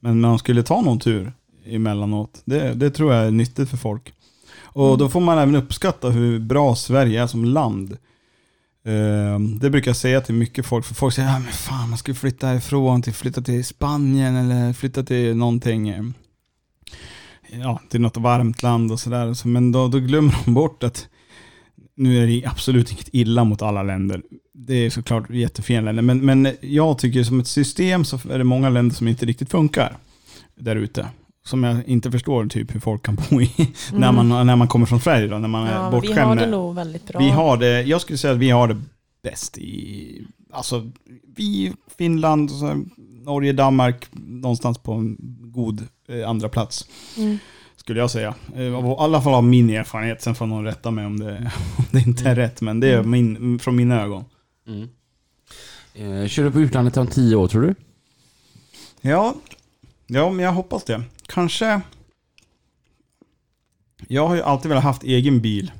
[0.00, 1.32] men man skulle ta någon tur
[1.66, 2.42] emellanåt.
[2.44, 4.12] Det, det tror jag är nyttigt för folk.
[4.60, 7.96] Och då får man även uppskatta hur bra Sverige är som land.
[8.88, 11.98] Ehm, det brukar jag säga till mycket folk, för folk säger ja men fan man
[11.98, 16.14] ska flytta härifrån, till, flytta till Spanien eller flytta till någonting,
[17.50, 19.46] ja till något varmt land och sådär.
[19.46, 21.08] Men då, då glömmer de bort att
[21.96, 24.22] nu är det absolut inget illa mot alla länder.
[24.54, 28.44] Det är såklart jättefina länder, men, men jag tycker som ett system så är det
[28.44, 29.96] många länder som inte riktigt funkar
[30.56, 31.06] där ute.
[31.48, 33.50] Som jag inte förstår typ hur folk kan bo i
[33.92, 35.82] när, man, när man kommer från Sverige då, när man är Mm.
[35.84, 37.18] Ja, bortskämd vi har det nog väldigt bra.
[37.20, 38.80] vi har det, jag skulle säga att vi har det
[39.22, 40.90] bäst i, alltså
[41.36, 42.50] vi, Finland,
[43.22, 46.86] Norge, Danmark, någonstans på en god eh, andra plats.
[47.16, 47.38] Mm.
[47.76, 48.34] Skulle jag säga.
[48.56, 51.84] Eh, I alla fall av min erfarenhet, sen får någon rätta mig om det, om
[51.90, 54.24] det inte är rätt, men det är min, från mina ögon.
[54.66, 54.88] Mm.
[55.94, 57.74] Eh, kör du på utlandet om tio år tror du?
[59.00, 59.34] Ja,
[60.06, 61.02] ja men jag hoppas det.
[61.28, 61.80] Kanske...
[64.08, 65.72] Jag har ju alltid velat haft egen bil.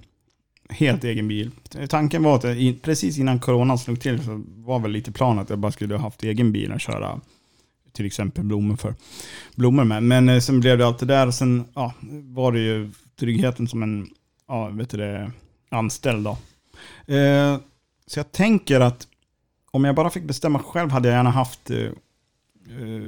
[0.68, 1.51] Helt egen bil.
[1.88, 5.51] Tanken var att jag, precis innan coronan slog till så var väl lite planen att
[5.51, 7.20] jag bara skulle ha haft egen bil och köra
[7.92, 8.94] till exempel blommor för
[9.55, 10.03] blommor med.
[10.03, 13.68] Men eh, sen blev det allt det där och sen ja, var det ju tryggheten
[13.68, 14.09] som en
[14.49, 15.32] ja, vet du det,
[15.68, 16.24] anställd.
[16.24, 16.38] Då.
[17.14, 17.59] Eh,
[18.07, 19.09] så jag tänker att
[19.70, 23.03] om jag bara fick bestämma själv hade jag gärna haft eh, eh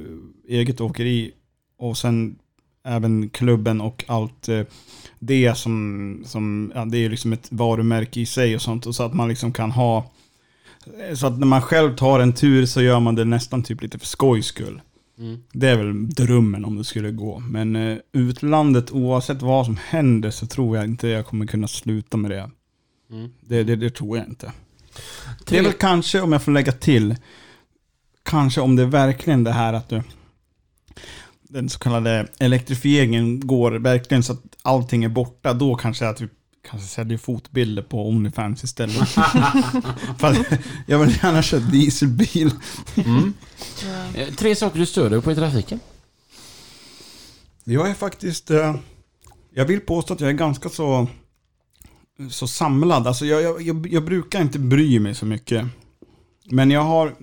[0.47, 1.31] eget åkeri
[1.81, 2.35] och sen
[2.83, 4.61] även klubben och allt eh,
[5.19, 8.85] det som, som ja, det är liksom ett varumärke i sig och sånt.
[8.85, 10.11] Och så att man liksom kan ha,
[11.15, 13.99] så att när man själv tar en tur så gör man det nästan typ lite
[13.99, 14.81] för skojs skull.
[15.53, 17.39] Det är väl drömmen om det skulle gå.
[17.39, 22.17] Men eh, utlandet, oavsett vad som händer, så tror jag inte jag kommer kunna sluta
[22.17, 22.49] med det.
[23.41, 24.51] Det, det, det tror jag inte.
[25.47, 27.15] Det är väl kanske, om jag får lägga till,
[28.23, 30.01] kanske om det är verkligen det här att du,
[31.51, 36.27] den så kallade elektrifieringen går verkligen så att allting är borta, då kanske att vi
[36.69, 39.15] kanske säljer fotbilder på Onlyfans istället.
[40.87, 42.51] Jag vill gärna köra dieselbil.
[42.95, 43.33] Mm.
[44.15, 45.79] Eh, tre saker du stör dig på i trafiken?
[47.63, 48.75] Jag är faktiskt, eh,
[49.53, 51.07] jag vill påstå att jag är ganska så,
[52.29, 53.07] så samlad.
[53.07, 55.65] Alltså jag, jag, jag, jag brukar inte bry mig så mycket.
[56.45, 57.15] Men jag har,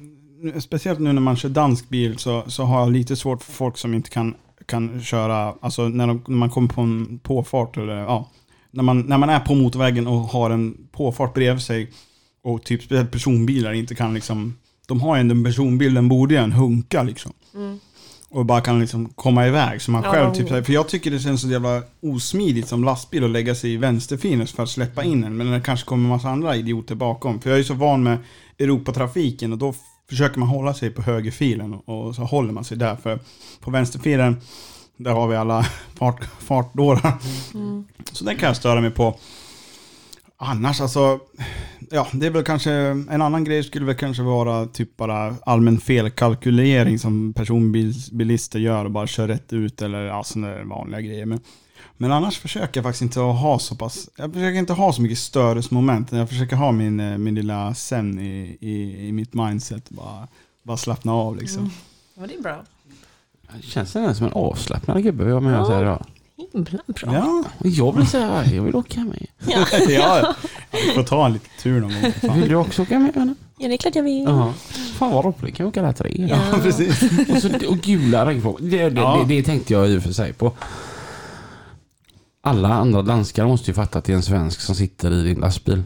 [0.61, 3.79] speciellt nu när man kör dansk bil, så, så har jag lite svårt för folk
[3.79, 4.35] som inte kan,
[4.67, 8.29] kan köra, alltså när, de, när man kommer på en påfart eller ja,
[8.71, 11.91] när man, när man är på motorvägen och har en påfart bredvid sig
[12.43, 16.41] och typ speciellt personbilar inte kan liksom, de har ju en personbil, den borde ju
[16.41, 17.79] en hunka liksom Mm.
[18.29, 19.83] och bara kan liksom komma iväg.
[19.83, 20.11] Så man Ja.
[20.11, 23.73] själv typ, för jag tycker det känns så jävla osmidigt som lastbil att lägga sig
[23.73, 25.37] i vänsterfilen för att släppa in en.
[25.37, 27.41] Men det kanske kommer en massa andra idioter bakom.
[27.41, 28.19] För jag är så van med
[28.59, 29.75] Europatrafiken och då
[30.09, 32.97] försöker man hålla sig på högerfilen och, så håller man sig där.
[32.97, 33.19] För
[33.61, 34.41] på vänsterfilen,
[34.97, 35.63] där har vi alla
[35.95, 37.13] fart, fartdårar.
[37.55, 37.85] Mm.
[38.13, 39.19] Så den kan jag störa mig på.
[40.41, 41.19] Annars alltså,
[41.91, 45.81] ja det är väl kanske, en annan grej skulle väl kanske vara typ bara allmän
[45.81, 51.27] felkalkylering som personbilister gör och bara kör rätt ut eller ja, sådana vanliga grejer.
[51.27, 51.41] Men,
[51.99, 55.03] men annars försöker jag faktiskt inte att ha så pass, jag försöker inte ha så
[55.03, 56.13] mycket störningsmoment.
[56.13, 59.91] Jag försöker ha min, eh, min lilla zen i, i, i mitt mindset.
[59.91, 60.29] Bara,
[60.63, 61.61] bara slappna av liksom.
[61.63, 61.73] Mm.
[62.21, 62.63] Ja, det är bra.
[63.63, 66.05] Känns det som en avslappnad gubbe vi har med oss här idag?
[66.53, 67.13] Himla bra.
[67.15, 69.27] Ja, Jag vill säga, jag vill åka med.
[69.47, 69.67] Ja.
[69.89, 70.35] ja,
[70.73, 72.13] vi får ta en liten tur någon gång.
[72.13, 72.41] fan.
[72.41, 73.17] Vill du också åka med?
[73.17, 73.35] Anna?
[73.59, 74.25] ja, det är klart jag vill.
[74.25, 74.53] Ja.
[74.99, 76.27] Fan vad roligt, kan vi åka där tre?
[76.31, 76.59] Ja.
[76.63, 77.03] Precis.
[77.31, 78.59] Och, så, och gula regnfrågor.
[78.63, 79.25] Det, det, Ja.
[79.29, 80.53] det, det tänkte jag i och för sig på.
[82.49, 85.41] Alla andra danskar måste ju fatta att det är en svensk som sitter i din
[85.41, 85.83] lastbil.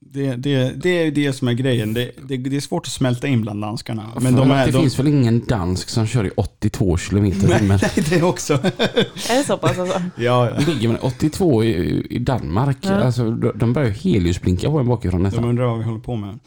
[0.00, 1.94] Det, det, det är ju det som är grejen.
[1.94, 4.06] Det, det, det är svårt att smälta in bland danskarna.
[4.20, 4.66] Men de är...
[4.66, 7.78] det De, finns väl ingen dansk som kör i 82 kilometer i nej, timmen?
[7.82, 8.52] nej, det också.
[8.54, 10.02] Är det så pass alltså?
[10.16, 10.58] ja, ja.
[10.66, 12.90] Ligger man 82 i, i Danmark, Ja.
[12.94, 15.44] alltså, de, de börjar ju helljusblinka på en bakifrån De nästan.
[15.44, 16.38] undrar vad vi håller på med.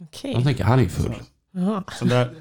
[0.00, 0.34] Okej.
[0.34, 1.14] De tänker, han är full.
[1.54, 1.84] Jaha.
[1.98, 2.34] Så där,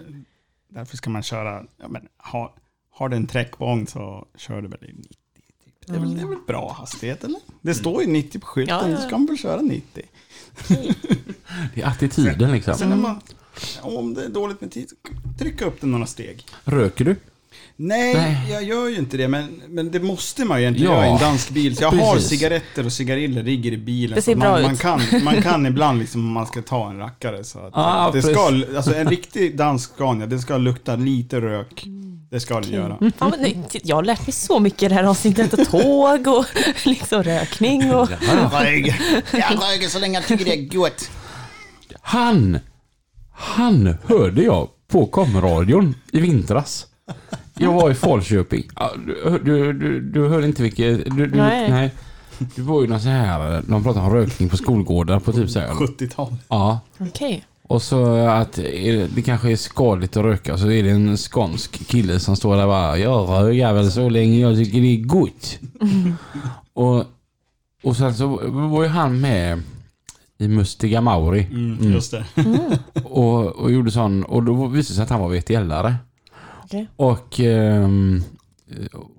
[0.69, 2.01] därför ska man köra, ja, men,
[2.32, 2.55] ha,
[2.93, 5.11] har du en träckvagn så kör du väl i 90.
[5.91, 7.39] Det, är väl, det är väl bra hastighet eller?
[7.61, 8.95] Det står ju 90 på skylten, Ja, ja.
[8.95, 10.03] då ska man väl köra 90.
[11.75, 12.73] Det är attityden liksom.
[12.75, 13.19] Sen när man,
[13.81, 14.89] om det är dåligt med tid,
[15.39, 16.45] trycka upp den några steg.
[16.65, 17.15] Röker du?
[17.75, 18.51] Nej, Nej.
[18.51, 20.97] jag gör ju inte det, men, men det måste man ju egentligen Ja.
[20.97, 21.75] göra i en dansk bil.
[21.77, 24.15] Så jag har cigaretter och cigariller ligger i bilen.
[24.15, 24.65] Det ser så bra man, ut.
[24.65, 27.43] Man kan, man kan ibland liksom om man ska ta en rackare.
[27.43, 28.39] Så att, Ah, det ska,
[28.75, 31.85] alltså en riktig dansk Scania, det ska lukta lite rök.
[32.32, 32.97] Det ska den göra.
[33.17, 33.79] Vad nöjd.
[33.84, 35.69] jag har lärt mig så mycket i det här avsnittet.
[35.71, 36.45] Tåg och
[36.86, 38.09] liksom rökning och...
[39.32, 41.09] Jag röker så länge jag tycker det är gott.
[42.01, 42.59] Han,
[43.32, 46.88] han hörde jag på komradion i vintras.
[47.57, 48.69] Jag var i Falköping.
[48.75, 51.05] Ja, Du, du, du, du hörde inte vilket...
[51.05, 51.69] Du, du, Nej.
[51.69, 51.91] nej.
[52.55, 55.59] Det var ju någon sån här, de pratade om rökning på skolgårdar på typ så
[55.59, 55.67] här.
[55.67, 56.36] 70-tal.
[56.47, 56.79] Ja.
[56.97, 57.45] Okej.
[57.72, 61.88] Och så att är- det kanske är skadligt att röka så är det en skånsk
[61.88, 65.03] kille som står där och bara Jag röker väl så länge jag tycker det är
[65.03, 65.59] gott.
[66.74, 67.03] och,
[67.84, 69.61] och sen så var ju han med
[70.38, 72.26] i Mustiga Mauri Mm, just det.
[73.03, 75.95] och, och gjorde sån och då visade det sig att han var VTL-are.
[76.63, 76.88] Okej.
[76.95, 78.24] Och, ehm,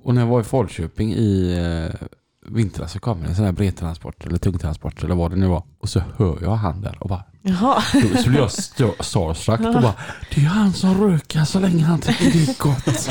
[0.03, 2.07] och när jag var i Falköping i eh,
[2.47, 5.63] vintras så kom en sån här bredtransport eller tungtransport eller vad det nu var.
[5.79, 7.83] Och så hör jag han där och bara Jaha.
[7.93, 9.95] då så blir jag st- starstruck och bara
[10.35, 13.11] Det är han som röker så länge han tycker det är gott.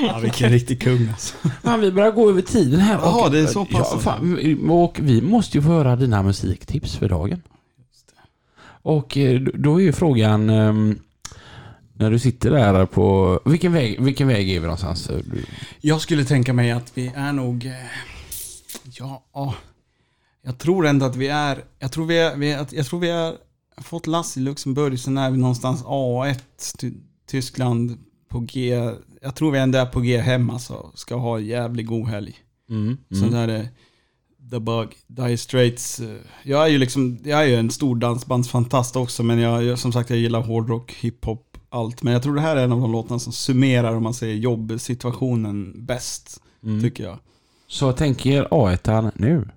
[0.00, 1.34] Ja, vilken riktig kung alltså.
[1.62, 2.94] Men vi börjar gå över tiden här.
[2.94, 3.88] Jaha, och, det är så pass.
[3.92, 7.42] Ja, fan, och vi måste ju få höra dina musiktips för dagen.
[8.82, 10.98] Och eh, då är ju frågan ehm,
[11.94, 13.40] när du sitter där på...
[13.44, 15.06] Vilken väg, vilken väg är vi någonstans?
[15.06, 15.44] Du-
[15.80, 17.70] Jag skulle tänka mig att vi är nog...
[19.00, 19.54] eh, Ja, ja.
[20.42, 21.64] jag tror ändå att vi är...
[21.78, 22.36] Jag tror vi är...
[22.36, 23.34] Vi är jag tror vi har
[23.82, 26.36] fått lass i Luxemburg, sen är vi någonstans A1,
[26.78, 26.92] Ty-
[27.26, 28.90] Tyskland på G.
[29.22, 30.90] Jag tror vi ändå är på G hem alltså.
[30.94, 32.36] Ska ha en jävligt god helg.
[32.70, 32.96] Mm.
[33.10, 33.68] Sen är det
[34.50, 36.00] The Bug, Dire Straits.
[36.00, 39.78] eh, Jag är ju liksom, jag är ju en stor dansbandsfantast också, men jag, jag,
[39.78, 42.02] som sagt jag gillar hårdrock, hiphop, allt.
[42.02, 44.34] Men jag tror det här är en av de låtarna som summerar, om man säger
[44.36, 46.80] jobbsituationen bäst, Mm.
[46.82, 47.18] tycker jag.
[47.68, 49.48] Så tänk er A1 nu.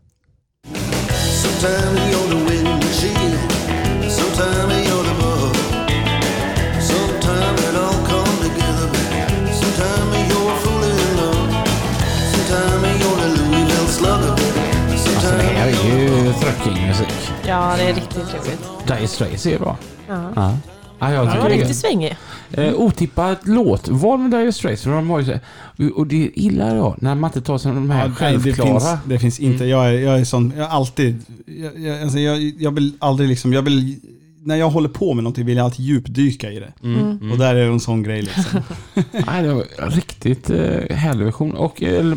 [15.15, 17.31] Alltså det här är ju thröckingmusik.
[17.47, 18.87] Ja, det är riktigt trevligt.
[18.87, 19.77] Dire Straits är bra.
[20.07, 20.31] Ja.
[20.35, 20.57] Ja.
[20.99, 22.15] Ja, jag tycker var det riktigt svängig.
[22.51, 23.87] eh, Otippat låt.
[23.87, 24.83] Vad med Dire Straits?
[24.83, 25.39] För de har ju
[25.91, 28.73] och det gillar jag när man inte tar sig de här Ja, självklara.
[28.73, 32.19] Det finns, det finns inte, jag är, jag är sån, jag alltid, jag, jag, alltså
[32.19, 33.99] jag, jag vill aldrig liksom, jag vill,
[34.43, 36.73] när jag håller på med någonting vill jag alltid djupdyka i det.
[36.83, 37.31] Mm.
[37.31, 38.43] Och där är det en sån grej liksom.
[39.27, 41.51] Nej, det var riktigt eh, härlig version.
[41.55, 42.13] Och eh,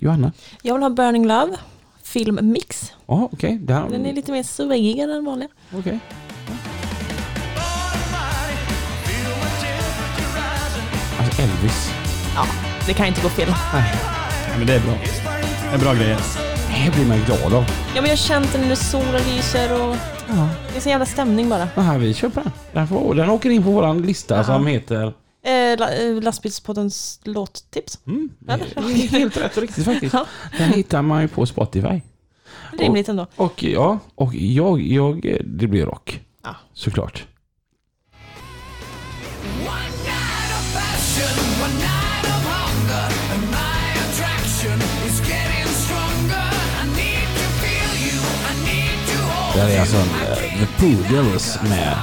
[0.00, 0.32] Johanna?
[0.62, 1.56] Jag vill ha Burning Love.
[2.02, 2.92] Filmmix.
[3.06, 3.58] Ja, okej.
[3.62, 5.48] där- Den är lite mer svängigare än vanliga.
[5.74, 5.92] Okej.
[5.92, 6.25] Alltså
[11.46, 11.90] Elvis.
[12.34, 12.44] Ja,
[12.86, 13.48] det kan inte gå fel.
[13.48, 14.94] Ja, men det är bra.
[15.70, 16.18] Det är bra grejer.
[16.84, 17.64] Det blir man glad av.
[17.94, 19.96] Ja, men jag har känt den när solen lyser och
[20.28, 20.48] Ja.
[20.72, 21.68] det är så jävla stämning bara.
[21.76, 22.52] Aha, vi köper den.
[22.72, 24.44] Den, får, den åker in på våran lista Ja.
[24.44, 25.12] som heter...
[25.46, 27.98] Eh, la, eh, lastbilspoddens låttips.
[28.06, 28.28] Mm,
[29.10, 30.14] helt rätt och riktigt faktiskt.
[30.14, 30.26] Ja.
[30.58, 32.00] Den hittar man ju på Spotify.
[32.78, 33.26] Rimligt ändå.
[33.36, 36.20] Och ja, och jag, jag det blir rock.
[36.44, 36.56] Ja.
[36.74, 37.24] Såklart.
[49.56, 51.94] Det här är alltså uh, The Poodles med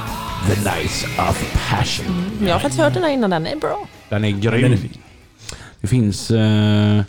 [0.46, 2.06] The Nights of Passion.
[2.46, 3.86] Jag har faktiskt hört den här innan, den är bra.
[4.08, 4.62] Den är grym.
[4.62, 4.98] Den är fin.
[5.80, 7.02] Det finns eh,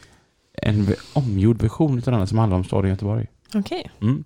[0.62, 3.26] en omgjord version av den som handlar om staden Göteborg.
[3.54, 4.24] Okej, Mm.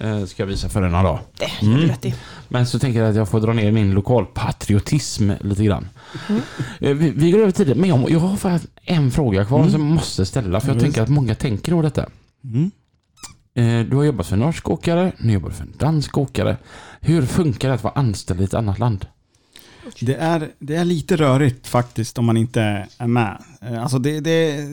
[0.00, 1.18] Eh, ska jag visa för en dag.
[1.38, 1.88] det gör du Mm.
[1.88, 2.14] rätt i.
[2.48, 5.88] Men så tänker jag att jag får dra ner min lokalpatriotism lite grann.
[6.28, 6.42] Mm.
[6.80, 9.80] Eh, Vi, vi går över tiden, men jag, jag har faktiskt en fråga kvar som
[9.86, 10.60] jag måste ställa.
[10.60, 10.84] För jag Mm.
[10.84, 12.06] tänker att många tänker nog detta.
[13.54, 16.56] Eh, du har jobbat för en norsk åkare, nu jobbar du för en dansk åkare.
[17.00, 19.06] Hur funkar det att vara anställd i ett annat land?
[20.00, 23.42] Det är, det är lite rörigt faktiskt om man inte är med.
[23.60, 24.66] Eh, alltså det, det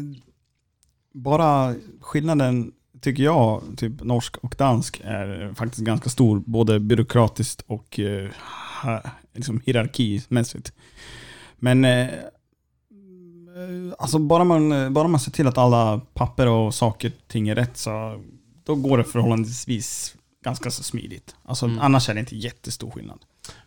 [1.14, 2.72] bara skillnaden
[3.02, 6.40] tycker jag, typ norsk och dansk, är faktiskt ganska stor.
[6.46, 8.30] Både byråkratiskt och eh,
[9.34, 10.74] liksom hierarkimässigt.
[11.58, 11.86] Men
[13.98, 17.56] alltså bara man, bara man ser till att alla papper och saker och ting är
[17.56, 18.22] rätt så
[18.66, 21.36] då går det förhållandevis ganska så smidigt.
[21.46, 23.20] Alltså, Annars är det inte jättestor skillnad.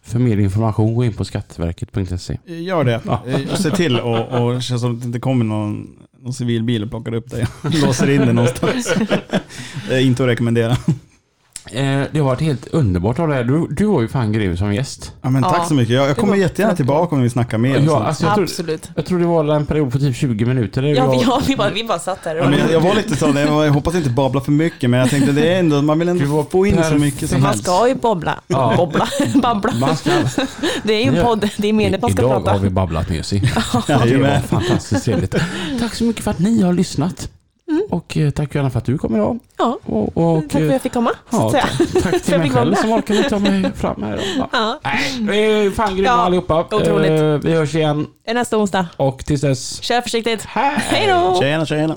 [0.02, 2.38] För mer information, gå in på skatteverket.se.
[2.46, 2.94] Gör det.
[3.26, 6.90] Eh, Se till och, och känns som att det inte kommer någon, någon civilbil och
[6.90, 8.94] plockar upp dig och låser in dig någonstans.
[9.88, 10.76] Det är inte att rekommendera.
[11.72, 13.44] Eh, det har varit helt underbart av dig.
[13.44, 15.12] Du, du var ju fan grym som gäst.
[15.22, 15.64] Ja, men tack Ja.
[15.64, 15.94] så mycket.
[15.94, 17.78] Jag, jag kommer var jättegärna tillbaka om vi snackar mer.
[17.86, 18.90] Ja, alltså, jag, tror, Absolut.
[18.96, 20.82] jag tror det var en period på typ 20 minuter.
[20.82, 22.36] Där Ja, jag, vi, ja, vi, bara, vi bara satt där.
[22.36, 25.10] Ja, men jag, jag var lite sån, jag hoppas inte babbla för mycket, men jag
[25.10, 27.64] tänkte det är ändå, man vill var ändå få in så mycket som man helst.
[27.64, 28.40] ska ju bobbla.
[28.46, 28.74] Ja.
[28.76, 29.08] Bobbla.
[29.42, 29.72] Babbla.
[29.80, 30.10] Man ska,
[30.82, 31.24] Det är ju en Ja.
[31.24, 31.48] podd.
[31.56, 32.50] Det är meningen att man ska Idag prata.
[32.50, 33.38] har vi babblat Musi.
[33.86, 35.34] Det var fantastiskt trevligt.
[35.80, 37.28] Tack så mycket för att ni har lyssnat.
[37.90, 39.38] Och eh, tack gärna för att du kom idag.
[39.58, 41.10] Ja, Och, och, tack för att jag fick komma.
[41.30, 42.78] Så Ja, tack, tack till mig själv med.
[42.78, 44.48] som orkade ta mig fram här idag.
[44.52, 44.80] Ja.
[44.82, 44.90] Ja.
[44.90, 46.66] Nej, vi är fan grymma Ja, allihopa.
[46.72, 47.10] otroligt.
[47.10, 48.86] Eh, Vi hörs igen Nästa onsdag.
[48.96, 49.82] och tills dess.
[49.82, 50.44] Kör försiktigt.
[50.44, 50.74] Hej!
[50.76, 51.40] Hej då!
[51.40, 51.96] Tjena, tjena.